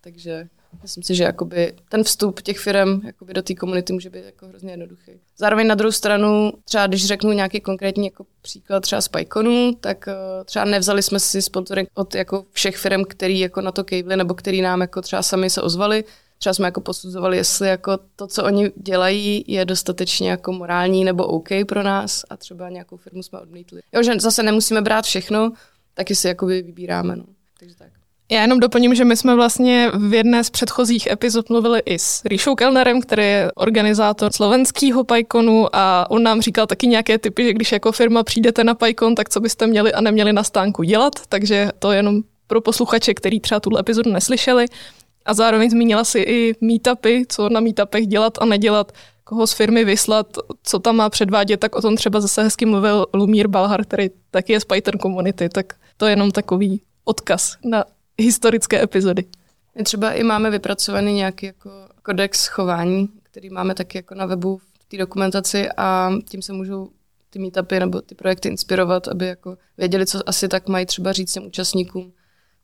Takže 0.00 0.48
Myslím 0.82 1.02
si, 1.02 1.14
že 1.14 1.24
jakoby 1.24 1.74
ten 1.88 2.04
vstup 2.04 2.42
těch 2.42 2.58
firm 2.58 3.00
jakoby 3.06 3.34
do 3.34 3.42
té 3.42 3.54
komunity 3.54 3.92
může 3.92 4.10
být 4.10 4.24
jako 4.24 4.46
hrozně 4.46 4.72
jednoduchý. 4.72 5.12
Zároveň 5.38 5.66
na 5.66 5.74
druhou 5.74 5.92
stranu, 5.92 6.52
třeba 6.64 6.86
když 6.86 7.06
řeknu 7.06 7.32
nějaký 7.32 7.60
konkrétní 7.60 8.04
jako 8.04 8.26
příklad 8.42 8.80
třeba 8.80 9.00
z 9.00 9.08
PyConu, 9.08 9.74
tak 9.80 10.08
uh, 10.08 10.44
třeba 10.44 10.64
nevzali 10.64 11.02
jsme 11.02 11.20
si 11.20 11.42
sponsoring 11.42 11.88
od 11.94 12.14
jako 12.14 12.44
všech 12.52 12.76
firm, 12.76 13.04
který 13.04 13.38
jako 13.38 13.60
na 13.60 13.72
to 13.72 13.84
kejvli, 13.84 14.16
nebo 14.16 14.34
který 14.34 14.62
nám 14.62 14.80
jako 14.80 15.02
třeba 15.02 15.22
sami 15.22 15.50
se 15.50 15.62
ozvali. 15.62 16.04
Třeba 16.38 16.54
jsme 16.54 16.66
jako 16.66 16.80
posuzovali, 16.80 17.36
jestli 17.36 17.68
jako 17.68 17.98
to, 18.16 18.26
co 18.26 18.44
oni 18.44 18.72
dělají, 18.76 19.44
je 19.46 19.64
dostatečně 19.64 20.30
jako 20.30 20.52
morální 20.52 21.04
nebo 21.04 21.26
OK 21.26 21.48
pro 21.68 21.82
nás 21.82 22.24
a 22.30 22.36
třeba 22.36 22.68
nějakou 22.68 22.96
firmu 22.96 23.22
jsme 23.22 23.40
odmítli. 23.40 23.80
Jo, 23.92 24.02
že 24.02 24.12
zase 24.20 24.42
nemusíme 24.42 24.82
brát 24.82 25.04
všechno, 25.04 25.52
taky 25.94 26.14
si 26.14 26.28
jakoby 26.28 26.62
vybíráme. 26.62 27.16
No. 27.16 27.24
Takže 27.58 27.76
tak. 27.76 28.01
Já 28.30 28.42
jenom 28.42 28.60
doplním, 28.60 28.94
že 28.94 29.04
my 29.04 29.16
jsme 29.16 29.34
vlastně 29.34 29.90
v 29.94 30.14
jedné 30.14 30.44
z 30.44 30.50
předchozích 30.50 31.06
epizod 31.06 31.50
mluvili 31.50 31.82
i 31.84 31.98
s 31.98 32.22
Ríšou 32.24 32.54
Kellnerem, 32.54 33.00
který 33.00 33.22
je 33.22 33.50
organizátor 33.54 34.32
slovenského 34.32 35.04
PyConu 35.04 35.76
a 35.76 36.10
on 36.10 36.22
nám 36.22 36.40
říkal 36.40 36.66
taky 36.66 36.86
nějaké 36.86 37.18
typy, 37.18 37.44
že 37.44 37.52
když 37.52 37.72
jako 37.72 37.92
firma 37.92 38.22
přijdete 38.22 38.64
na 38.64 38.74
PyCon, 38.74 39.14
tak 39.14 39.28
co 39.28 39.40
byste 39.40 39.66
měli 39.66 39.92
a 39.92 40.00
neměli 40.00 40.32
na 40.32 40.42
stánku 40.42 40.82
dělat, 40.82 41.12
takže 41.28 41.70
to 41.78 41.92
je 41.92 41.98
jenom 41.98 42.22
pro 42.46 42.60
posluchače, 42.60 43.14
který 43.14 43.40
třeba 43.40 43.60
tuhle 43.60 43.80
epizodu 43.80 44.12
neslyšeli. 44.12 44.66
A 45.26 45.34
zároveň 45.34 45.70
zmínila 45.70 46.04
si 46.04 46.18
i 46.18 46.54
meetupy, 46.60 47.22
co 47.28 47.48
na 47.48 47.60
meetupech 47.60 48.06
dělat 48.06 48.38
a 48.40 48.44
nedělat, 48.44 48.92
koho 49.24 49.46
z 49.46 49.52
firmy 49.52 49.84
vyslat, 49.84 50.26
co 50.62 50.78
tam 50.78 50.96
má 50.96 51.10
předvádět, 51.10 51.60
tak 51.60 51.76
o 51.76 51.82
tom 51.82 51.96
třeba 51.96 52.20
zase 52.20 52.42
hezky 52.42 52.66
mluvil 52.66 53.06
Lumír 53.14 53.48
Balhar, 53.48 53.84
který 53.84 54.08
taky 54.30 54.52
je 54.52 54.60
z 54.60 54.64
Python 54.64 54.98
Community, 54.98 55.48
tak 55.48 55.74
to 55.96 56.06
je 56.06 56.12
jenom 56.12 56.30
takový 56.30 56.82
odkaz 57.04 57.56
na 57.64 57.84
historické 58.18 58.82
epizody. 58.82 59.24
My 59.78 59.84
třeba 59.84 60.12
i 60.12 60.22
máme 60.22 60.50
vypracovaný 60.50 61.12
nějaký 61.12 61.46
jako 61.46 61.70
kodex 62.02 62.46
chování, 62.46 63.08
který 63.22 63.50
máme 63.50 63.74
taky 63.74 63.98
jako 63.98 64.14
na 64.14 64.26
webu 64.26 64.58
v 64.58 64.84
té 64.88 64.96
dokumentaci 64.96 65.68
a 65.76 66.10
tím 66.28 66.42
se 66.42 66.52
můžou 66.52 66.88
ty 67.30 67.38
meetupy 67.38 67.80
nebo 67.80 68.00
ty 68.00 68.14
projekty 68.14 68.48
inspirovat, 68.48 69.08
aby 69.08 69.26
jako 69.26 69.58
věděli, 69.76 70.06
co 70.06 70.28
asi 70.28 70.48
tak 70.48 70.68
mají 70.68 70.86
třeba 70.86 71.12
říct 71.12 71.32
těm 71.32 71.46
účastníkům, 71.46 72.12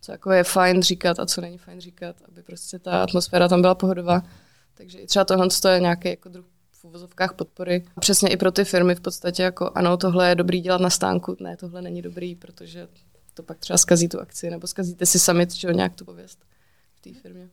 co 0.00 0.12
jako 0.12 0.32
je 0.32 0.44
fajn 0.44 0.82
říkat 0.82 1.20
a 1.20 1.26
co 1.26 1.40
není 1.40 1.58
fajn 1.58 1.80
říkat, 1.80 2.16
aby 2.28 2.42
prostě 2.42 2.78
ta 2.78 3.02
atmosféra 3.02 3.48
tam 3.48 3.60
byla 3.60 3.74
pohodová. 3.74 4.22
Takže 4.74 4.98
i 4.98 5.06
třeba 5.06 5.24
tohle 5.24 5.48
je 5.70 5.80
nějaký 5.80 6.08
jako 6.08 6.28
druh 6.28 6.44
v 6.72 6.84
uvozovkách 6.84 7.34
podpory. 7.34 7.84
Přesně 8.00 8.28
i 8.28 8.36
pro 8.36 8.52
ty 8.52 8.64
firmy 8.64 8.94
v 8.94 9.00
podstatě 9.00 9.42
jako 9.42 9.70
ano, 9.74 9.96
tohle 9.96 10.28
je 10.28 10.34
dobrý 10.34 10.60
dělat 10.60 10.80
na 10.80 10.90
stánku, 10.90 11.36
ne, 11.40 11.56
tohle 11.56 11.82
není 11.82 12.02
dobrý, 12.02 12.34
protože 12.34 12.88
to 13.38 13.42
pak 13.42 13.58
třeba 13.58 13.78
skazí 13.78 14.08
tu 14.08 14.20
akci, 14.20 14.50
nebo 14.50 14.66
skazíte 14.66 15.06
si 15.06 15.18
sami 15.18 15.46
že 15.54 15.68
nějak 15.72 15.94
tu 15.94 16.04
pověst 16.04 16.38
v 16.94 17.00
té 17.00 17.20
firmě. 17.22 17.48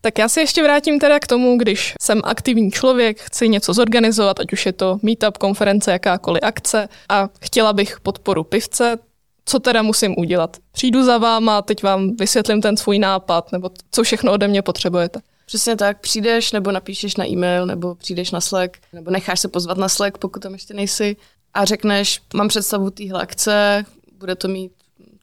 Tak 0.00 0.18
já 0.18 0.28
se 0.28 0.40
ještě 0.40 0.62
vrátím 0.62 0.98
teda 1.00 1.20
k 1.20 1.26
tomu, 1.26 1.58
když 1.58 1.94
jsem 2.02 2.20
aktivní 2.24 2.70
člověk, 2.70 3.20
chci 3.20 3.48
něco 3.48 3.74
zorganizovat, 3.74 4.40
ať 4.40 4.52
už 4.52 4.66
je 4.66 4.72
to 4.72 4.98
meetup, 5.02 5.38
konference, 5.38 5.92
jakákoliv 5.92 6.42
akce 6.42 6.88
a 7.08 7.28
chtěla 7.40 7.72
bych 7.72 8.00
podporu 8.00 8.44
pivce, 8.44 8.98
co 9.44 9.58
teda 9.58 9.82
musím 9.82 10.14
udělat? 10.18 10.56
Přijdu 10.72 11.04
za 11.04 11.18
váma, 11.18 11.62
teď 11.62 11.82
vám 11.82 12.16
vysvětlím 12.16 12.60
ten 12.60 12.76
svůj 12.76 12.98
nápad, 12.98 13.52
nebo 13.52 13.70
co 13.90 14.02
všechno 14.02 14.32
ode 14.32 14.48
mě 14.48 14.62
potřebujete. 14.62 15.20
Přesně 15.46 15.76
tak, 15.76 16.00
přijdeš 16.00 16.52
nebo 16.52 16.72
napíšeš 16.72 17.16
na 17.16 17.26
e-mail, 17.26 17.66
nebo 17.66 17.94
přijdeš 17.94 18.30
na 18.30 18.40
Slack, 18.40 18.76
nebo 18.92 19.10
necháš 19.10 19.40
se 19.40 19.48
pozvat 19.48 19.78
na 19.78 19.88
Slack, 19.88 20.18
pokud 20.18 20.42
tam 20.42 20.52
ještě 20.52 20.74
nejsi, 20.74 21.16
a 21.54 21.64
řekneš, 21.64 22.20
mám 22.34 22.48
představu 22.48 22.90
téhle 22.90 23.22
akce, 23.22 23.84
bude 24.18 24.34
to 24.34 24.48
mít 24.48 24.72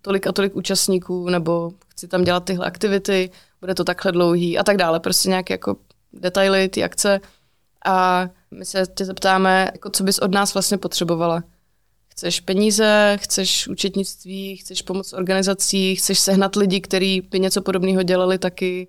tolik 0.01 0.27
a 0.27 0.31
tolik 0.31 0.55
účastníků, 0.55 1.29
nebo 1.29 1.71
chci 1.87 2.07
tam 2.07 2.23
dělat 2.23 2.45
tyhle 2.45 2.65
aktivity, 2.65 3.31
bude 3.59 3.75
to 3.75 3.83
takhle 3.83 4.11
dlouhý 4.11 4.57
a 4.57 4.63
tak 4.63 4.77
dále. 4.77 4.99
Prostě 4.99 5.29
nějaké 5.29 5.53
jako 5.53 5.75
detaily, 6.13 6.69
ty 6.69 6.83
akce. 6.83 7.19
A 7.85 8.27
my 8.51 8.65
se 8.65 8.83
tě 8.95 9.05
zeptáme, 9.05 9.69
jako 9.73 9.89
co 9.89 10.03
bys 10.03 10.19
od 10.19 10.31
nás 10.31 10.53
vlastně 10.53 10.77
potřebovala. 10.77 11.43
Chceš 12.07 12.39
peníze, 12.39 13.17
chceš 13.21 13.67
účetnictví, 13.67 14.57
chceš 14.57 14.81
pomoc 14.81 15.13
organizací, 15.13 15.95
chceš 15.95 16.19
sehnat 16.19 16.55
lidi, 16.55 16.81
kteří 16.81 17.21
by 17.21 17.39
něco 17.39 17.61
podobného 17.61 18.03
dělali 18.03 18.37
taky, 18.37 18.87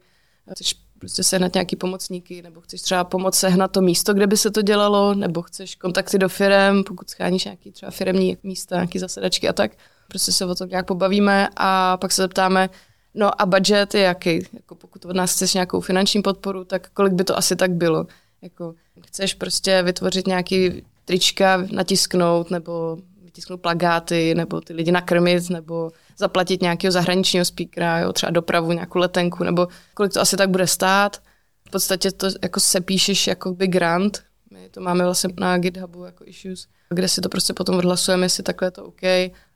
chceš 0.52 0.74
prostě 0.98 1.24
sehnat 1.24 1.54
nějaký 1.54 1.76
pomocníky, 1.76 2.42
nebo 2.42 2.60
chceš 2.60 2.82
třeba 2.82 3.04
pomoct 3.04 3.38
sehnat 3.38 3.72
to 3.72 3.80
místo, 3.80 4.14
kde 4.14 4.26
by 4.26 4.36
se 4.36 4.50
to 4.50 4.62
dělalo, 4.62 5.14
nebo 5.14 5.42
chceš 5.42 5.74
kontakty 5.74 6.18
do 6.18 6.28
firem, 6.28 6.84
pokud 6.84 7.10
scháníš 7.10 7.44
nějaký 7.44 7.72
třeba 7.72 7.90
firemní 7.90 8.36
místa, 8.42 8.76
nějaký 8.76 8.98
zasedačky 8.98 9.48
a 9.48 9.52
tak 9.52 9.72
prostě 10.12 10.32
se 10.32 10.44
o 10.44 10.54
tom 10.54 10.68
nějak 10.68 10.86
pobavíme 10.86 11.48
a 11.56 11.96
pak 11.96 12.12
se 12.12 12.22
zeptáme, 12.22 12.70
no 13.14 13.42
a 13.42 13.46
budget 13.46 13.94
je 13.94 14.00
jaký? 14.00 14.46
Jako 14.52 14.74
pokud 14.74 15.04
od 15.04 15.16
nás 15.16 15.32
chceš 15.32 15.54
nějakou 15.54 15.80
finanční 15.80 16.22
podporu, 16.22 16.64
tak 16.64 16.90
kolik 16.94 17.12
by 17.12 17.24
to 17.24 17.38
asi 17.38 17.56
tak 17.56 17.70
bylo? 17.70 18.06
Jako, 18.42 18.74
chceš 19.06 19.34
prostě 19.34 19.82
vytvořit 19.82 20.26
nějaký 20.26 20.82
trička, 21.04 21.66
natisknout, 21.72 22.50
nebo 22.50 22.98
vytisknout 23.22 23.60
plagáty, 23.60 24.34
nebo 24.34 24.60
ty 24.60 24.72
lidi 24.72 24.92
nakrmit, 24.92 25.50
nebo 25.50 25.90
zaplatit 26.18 26.62
nějakého 26.62 26.92
zahraničního 26.92 27.44
speakera, 27.44 27.98
jo, 27.98 28.12
třeba 28.12 28.30
dopravu, 28.30 28.72
nějakou 28.72 28.98
letenku, 28.98 29.44
nebo 29.44 29.68
kolik 29.94 30.12
to 30.12 30.20
asi 30.20 30.36
tak 30.36 30.50
bude 30.50 30.66
stát. 30.66 31.22
podstatě 31.70 32.12
to 32.12 32.28
jako 32.42 32.60
sepíšeš 32.60 33.26
jako 33.26 33.54
by 33.54 33.66
grant, 33.66 34.22
my 34.50 34.68
to 34.68 34.80
máme 34.80 35.04
vlastně 35.04 35.30
na 35.40 35.58
GitHubu 35.58 36.04
jako 36.04 36.24
issues, 36.26 36.66
kde 36.90 37.08
si 37.08 37.20
to 37.20 37.28
prostě 37.28 37.52
potom 37.52 37.76
odhlasujeme, 37.76 38.24
jestli 38.24 38.42
takhle 38.42 38.66
je 38.66 38.70
to 38.70 38.84
OK 38.84 39.02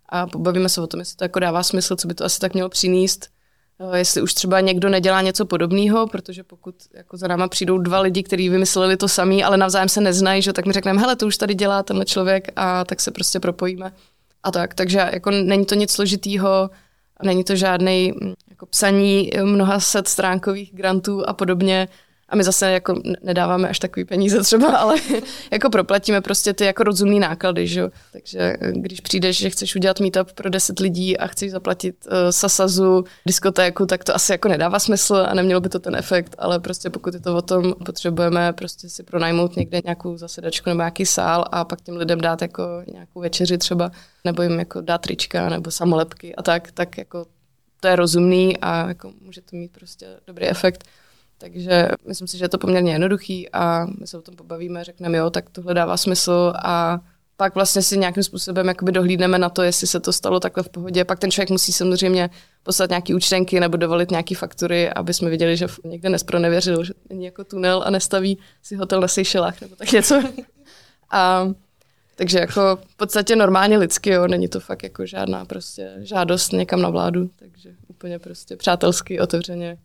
a 0.08 0.26
pobavíme 0.26 0.68
se 0.68 0.80
o 0.80 0.86
tom, 0.86 1.00
jestli 1.00 1.16
to 1.16 1.24
jako 1.24 1.38
dává 1.38 1.62
smysl, 1.62 1.96
co 1.96 2.08
by 2.08 2.14
to 2.14 2.24
asi 2.24 2.38
tak 2.38 2.54
mělo 2.54 2.68
přinést. 2.68 3.28
Eh, 3.78 3.98
jestli 3.98 4.22
už 4.22 4.34
třeba 4.34 4.60
někdo 4.60 4.88
nedělá 4.88 5.22
něco 5.22 5.46
podobného, 5.46 6.06
protože 6.06 6.42
pokud 6.42 6.74
jako 6.94 7.16
za 7.16 7.28
náma 7.28 7.48
přijdou 7.48 7.78
dva 7.78 8.00
lidi, 8.00 8.22
kteří 8.22 8.48
vymysleli 8.48 8.96
to 8.96 9.08
samý, 9.08 9.44
ale 9.44 9.56
navzájem 9.56 9.88
se 9.88 10.00
neznají, 10.00 10.42
že, 10.42 10.52
tak 10.52 10.66
mi 10.66 10.72
řekneme, 10.72 11.00
hele, 11.00 11.16
to 11.16 11.26
už 11.26 11.36
tady 11.36 11.54
dělá 11.54 11.82
tenhle 11.82 12.04
člověk 12.04 12.48
a 12.56 12.84
tak 12.84 13.00
se 13.00 13.10
prostě 13.10 13.40
propojíme. 13.40 13.92
A 14.42 14.50
tak, 14.50 14.74
takže 14.74 15.10
jako 15.12 15.30
není 15.30 15.66
to 15.66 15.74
nic 15.74 15.90
složitýho, 15.90 16.70
není 17.22 17.44
to 17.44 17.56
žádný 17.56 18.12
hm, 18.12 18.34
jako 18.50 18.66
psaní 18.66 19.30
mnoha 19.42 19.80
set 19.80 20.08
stránkových 20.08 20.74
grantů 20.74 21.28
a 21.28 21.32
podobně. 21.32 21.88
A 22.28 22.36
my 22.36 22.44
zase 22.44 22.70
jako 22.70 23.02
nedáváme 23.22 23.68
až 23.68 23.78
takový 23.78 24.04
peníze 24.04 24.42
třeba, 24.42 24.76
ale 24.76 24.94
jako 25.50 25.70
proplatíme 25.70 26.20
prostě 26.20 26.52
ty 26.52 26.64
jako 26.64 26.82
rozumný 26.82 27.20
náklady, 27.20 27.66
že. 27.66 27.88
Takže 28.12 28.38
eh, 28.38 28.72
když 28.72 29.00
přijdeš, 29.00 29.38
že 29.38 29.50
chceš 29.50 29.76
udělat 29.76 30.00
meetup 30.00 30.32
pro 30.32 30.50
10 30.50 30.78
lidí 30.80 31.18
a 31.18 31.26
chceš 31.26 31.50
zaplatit 31.50 32.06
uh, 32.06 32.12
Sasazu, 32.30 33.04
diskotéku, 33.26 33.86
tak 33.86 34.04
to 34.04 34.14
asi 34.14 34.32
jako 34.32 34.48
nedává 34.48 34.78
smysl 34.78 35.26
a 35.28 35.34
nemělo 35.34 35.60
by 35.60 35.68
to 35.68 35.78
ten 35.78 35.96
efekt, 35.96 36.34
ale 36.38 36.60
prostě 36.60 36.90
pokud 36.90 37.14
je 37.14 37.20
to 37.20 37.36
o 37.36 37.42
tom, 37.42 37.74
potřebujeme 37.84 38.52
prostě 38.52 38.88
si 38.88 39.02
pronajmout 39.02 39.56
někde 39.56 39.80
nějakou 39.84 40.16
zasedačku 40.16 40.70
nebo 40.70 40.78
nějaký 40.78 41.06
sál 41.06 41.44
a 41.52 41.64
pak 41.64 41.80
těm 41.80 41.96
lidem 41.96 42.20
dát 42.20 42.42
jako 42.42 42.62
nějakou 42.92 43.20
večeři 43.20 43.58
třeba, 43.58 43.90
nebo 44.24 44.42
jim 44.42 44.58
jako 44.58 44.80
dát 44.80 44.98
trička 44.98 45.48
nebo 45.48 45.70
samolepky 45.70 46.34
a 46.34 46.42
tak, 46.42 46.72
tak 46.72 46.98
jako 46.98 47.26
to 47.80 47.88
je 47.88 47.96
rozumný 47.96 48.56
a 48.58 48.88
jako 48.88 49.12
může 49.20 49.40
to 49.40 49.56
mít 49.56 49.72
prostě 49.72 50.06
dobrý 50.26 50.46
efekt. 50.46 50.84
Takže 51.38 51.88
myslím 52.08 52.28
si, 52.28 52.38
že 52.38 52.44
je 52.44 52.48
to 52.48 52.58
poměrně 52.58 52.92
jednoduchý 52.92 53.52
a 53.52 53.86
my 54.00 54.06
se 54.06 54.18
o 54.18 54.22
tom 54.22 54.36
pobavíme, 54.36 54.84
řekneme, 54.84 55.18
jo, 55.18 55.30
tak 55.30 55.50
tohle 55.50 55.74
dává 55.74 55.96
smysl 55.96 56.52
a 56.64 57.00
pak 57.36 57.54
vlastně 57.54 57.82
si 57.82 57.98
nějakým 57.98 58.22
způsobem 58.22 58.68
jakoby 58.68 58.92
dohlídneme 58.92 59.38
na 59.38 59.48
to, 59.48 59.62
jestli 59.62 59.86
se 59.86 60.00
to 60.00 60.12
stalo 60.12 60.40
takhle 60.40 60.62
v 60.62 60.68
pohodě. 60.68 61.04
Pak 61.04 61.18
ten 61.18 61.30
člověk 61.30 61.50
musí 61.50 61.72
samozřejmě 61.72 62.30
poslat 62.62 62.90
nějaký 62.90 63.14
účtenky 63.14 63.60
nebo 63.60 63.76
dovolit 63.76 64.10
nějaký 64.10 64.34
faktury, 64.34 64.90
aby 64.90 65.14
jsme 65.14 65.30
viděli, 65.30 65.56
že 65.56 65.66
někde 65.84 66.08
nespronevěřil, 66.08 66.84
že 66.84 66.92
není 67.10 67.24
jako 67.24 67.44
tunel 67.44 67.82
a 67.86 67.90
nestaví 67.90 68.38
si 68.62 68.76
hotel 68.76 69.00
na 69.00 69.08
Seychelách 69.08 69.60
nebo 69.60 69.76
tak 69.76 69.92
něco. 69.92 70.22
A 71.10 71.48
takže 72.16 72.38
jako 72.38 72.78
v 72.88 72.96
podstatě 72.96 73.36
normálně 73.36 73.78
lidsky, 73.78 74.10
jo, 74.10 74.26
není 74.26 74.48
to 74.48 74.60
fakt 74.60 74.82
jako 74.82 75.06
žádná 75.06 75.44
prostě 75.44 75.92
žádost 75.98 76.52
někam 76.52 76.82
na 76.82 76.88
vládu, 76.88 77.30
takže 77.36 77.70
úplně 77.88 78.18
prostě 78.18 78.56
přátelsky, 78.56 79.20
otevřeně 79.20 79.78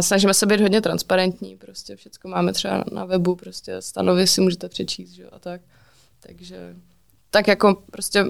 Snažíme 0.00 0.34
se 0.34 0.46
být 0.46 0.60
hodně 0.60 0.80
transparentní, 0.80 1.56
prostě 1.56 1.96
všechno 1.96 2.30
máme 2.30 2.52
třeba 2.52 2.84
na 2.92 3.04
webu, 3.04 3.36
prostě 3.36 3.82
stanovy 3.82 4.26
si 4.26 4.40
můžete 4.40 4.68
přečíst, 4.68 5.10
že? 5.10 5.26
a 5.26 5.38
tak. 5.38 5.60
Takže 6.20 6.76
tak 7.30 7.48
jako 7.48 7.82
prostě 7.90 8.24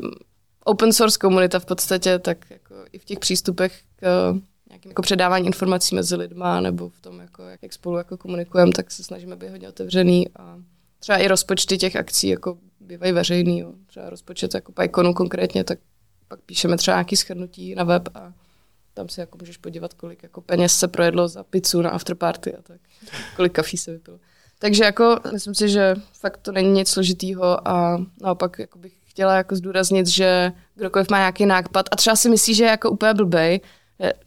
open 0.64 0.92
source 0.92 1.18
komunita 1.18 1.58
v 1.58 1.64
podstatě, 1.64 2.18
tak 2.18 2.50
jako 2.50 2.74
i 2.92 2.98
v 2.98 3.04
těch 3.04 3.18
přístupech 3.18 3.82
k 3.96 4.34
nějakým 4.68 4.90
jako 4.90 5.02
předávání 5.02 5.46
informací 5.46 5.94
mezi 5.94 6.16
lidma 6.16 6.60
nebo 6.60 6.88
v 6.88 7.00
tom, 7.00 7.20
jako, 7.20 7.42
jak 7.62 7.72
spolu 7.72 7.96
jako 7.96 8.16
komunikujeme, 8.16 8.72
tak 8.72 8.90
se 8.90 9.04
snažíme 9.04 9.36
být 9.36 9.50
hodně 9.50 9.68
otevřený 9.68 10.28
a 10.36 10.58
třeba 10.98 11.18
i 11.18 11.28
rozpočty 11.28 11.78
těch 11.78 11.96
akcí 11.96 12.28
jako 12.28 12.58
bývají 12.80 13.12
veřejný. 13.12 13.58
Jo. 13.58 13.72
Třeba 13.86 14.10
rozpočet 14.10 14.54
jako 14.54 14.72
PyConu 14.72 15.14
konkrétně, 15.14 15.64
tak 15.64 15.78
pak 16.28 16.40
píšeme 16.40 16.76
třeba 16.76 16.94
nějaký 16.96 17.16
schrnutí 17.16 17.74
na 17.74 17.84
web 17.84 18.08
a 18.14 18.32
tam 18.98 19.08
se 19.08 19.20
jako 19.20 19.38
můžeš 19.40 19.56
podívat, 19.56 19.94
kolik 19.94 20.22
jako 20.22 20.40
peněz 20.40 20.72
se 20.72 20.88
projedlo 20.88 21.28
za 21.28 21.44
pizzu 21.44 21.82
na 21.82 21.90
afterparty 21.90 22.54
a 22.54 22.62
tak. 22.62 22.80
Kolik 23.36 23.52
kafí 23.52 23.76
se 23.76 23.92
vypilo. 23.92 24.18
Takže 24.58 24.84
jako 24.84 25.20
myslím 25.32 25.54
si, 25.54 25.68
že 25.68 25.94
fakt 26.12 26.36
to 26.36 26.52
není 26.52 26.72
nic 26.72 26.88
složitýho 26.88 27.68
a 27.68 28.04
naopak 28.22 28.58
jako 28.58 28.78
bych 28.78 28.92
chtěla 29.04 29.36
jako 29.36 29.56
zdůraznit, 29.56 30.06
že 30.06 30.52
kdokoliv 30.74 31.10
má 31.10 31.18
nějaký 31.18 31.46
nápad 31.46 31.86
a 31.90 31.96
třeba 31.96 32.16
si 32.16 32.28
myslí, 32.28 32.54
že 32.54 32.64
je 32.64 32.70
jako 32.70 32.90
úplně 32.90 33.14
blbej, 33.14 33.60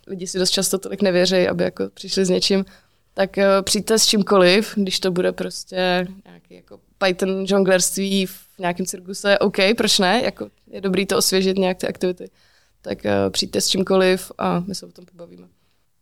lidi 0.08 0.28
si 0.28 0.40
dost 0.40 0.52
často 0.52 0.78
tolik 0.78 1.02
nevěří, 1.02 1.48
aby 1.48 1.64
jako 1.64 1.90
přišli 1.94 2.26
s 2.26 2.30
něčím, 2.30 2.66
tak 3.14 3.38
uh, 3.38 3.44
přijďte 3.62 4.00
s 4.00 4.06
čímkoliv, 4.06 4.74
když 4.76 5.00
to 5.00 5.12
bude 5.12 5.32
prostě 5.32 6.08
nějaký 6.26 6.56
jako 6.56 6.80
Python 6.98 7.48
žonglerství 7.48 8.26
v 8.26 8.46
nějakém 8.60 8.86
cirkuse, 8.86 9.40
OK, 9.40 9.58
proč 9.78 10.00
ne? 10.00 10.22
Jako 10.24 10.50
je 10.68 10.82
dobrý 10.82 11.06
to 11.06 11.18
osvěžit 11.18 11.58
nějak 11.58 11.78
ty 11.78 11.88
aktivity 11.88 12.30
tak 12.82 12.98
uh, 13.06 13.12
přijďte 13.30 13.62
s 13.62 13.68
čímkoliv 13.68 14.32
a 14.38 14.60
my 14.60 14.76
se 14.76 14.86
o 14.86 14.92
tom 14.92 15.06
pobavíme. 15.06 15.48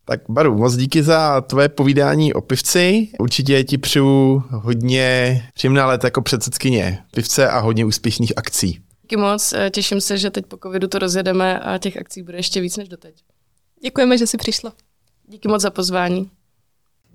Tak 0.05 0.21
Baru, 0.29 0.57
moc 0.57 0.75
díky 0.75 1.03
za 1.03 1.41
tvoje 1.41 1.69
povídání 1.69 2.33
o 2.33 2.41
pivci. 2.41 3.07
Určitě 3.19 3.63
ti 3.63 3.77
přeju 3.77 4.43
hodně 4.49 5.43
příjemná 5.53 5.85
let 5.87 6.03
jako 6.03 6.21
předsedkyně 6.21 6.99
pivce 7.11 7.49
a 7.49 7.59
hodně 7.59 7.85
úspěšných 7.85 8.33
akcí. 8.37 8.81
Díky 9.01 9.17
moc, 9.17 9.53
eh, 9.53 9.69
těším 9.69 10.01
se, 10.01 10.17
že 10.17 10.29
teď 10.29 10.45
po 10.45 10.57
covidu 10.57 10.87
to 10.87 10.99
rozjedeme 10.99 11.59
a 11.59 11.77
těch 11.77 11.97
akcí 11.97 12.23
bude 12.23 12.37
ještě 12.37 12.61
víc 12.61 12.77
než 12.77 12.89
doteď. 12.89 13.15
Děkujeme, 13.83 14.17
že 14.17 14.27
jsi 14.27 14.37
přišla. 14.37 14.73
Díky 15.27 15.47
moc 15.47 15.61
za 15.61 15.69
pozvání. 15.69 16.29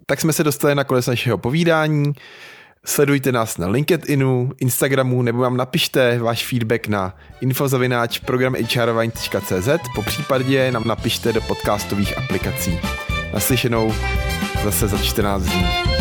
Tak 0.07 0.20
jsme 0.20 0.33
se 0.33 0.44
dostali 0.44 0.74
na 0.74 0.85
konec 0.85 1.07
našeho 1.07 1.38
povídání. 1.38 2.12
Sledujte 2.87 3.33
nás 3.33 3.59
na 3.59 3.68
LinkedInu, 3.68 4.53
Instagramu 4.61 5.23
nebo 5.23 5.38
vám 5.38 5.57
napište 5.57 6.18
váš 6.18 6.47
feedback 6.47 6.88
na 6.88 7.16
infozavináč 7.40 8.18
programhrvine.cz 8.18 9.68
po 9.94 10.03
případě 10.03 10.73
nám 10.73 10.85
napište 10.87 11.33
do 11.33 11.40
podcastových 11.40 12.18
aplikací. 12.18 12.79
Naslyšenou 13.35 13.92
zase 14.64 14.88
za 14.88 14.99
14 14.99 15.42
dní. 15.42 15.94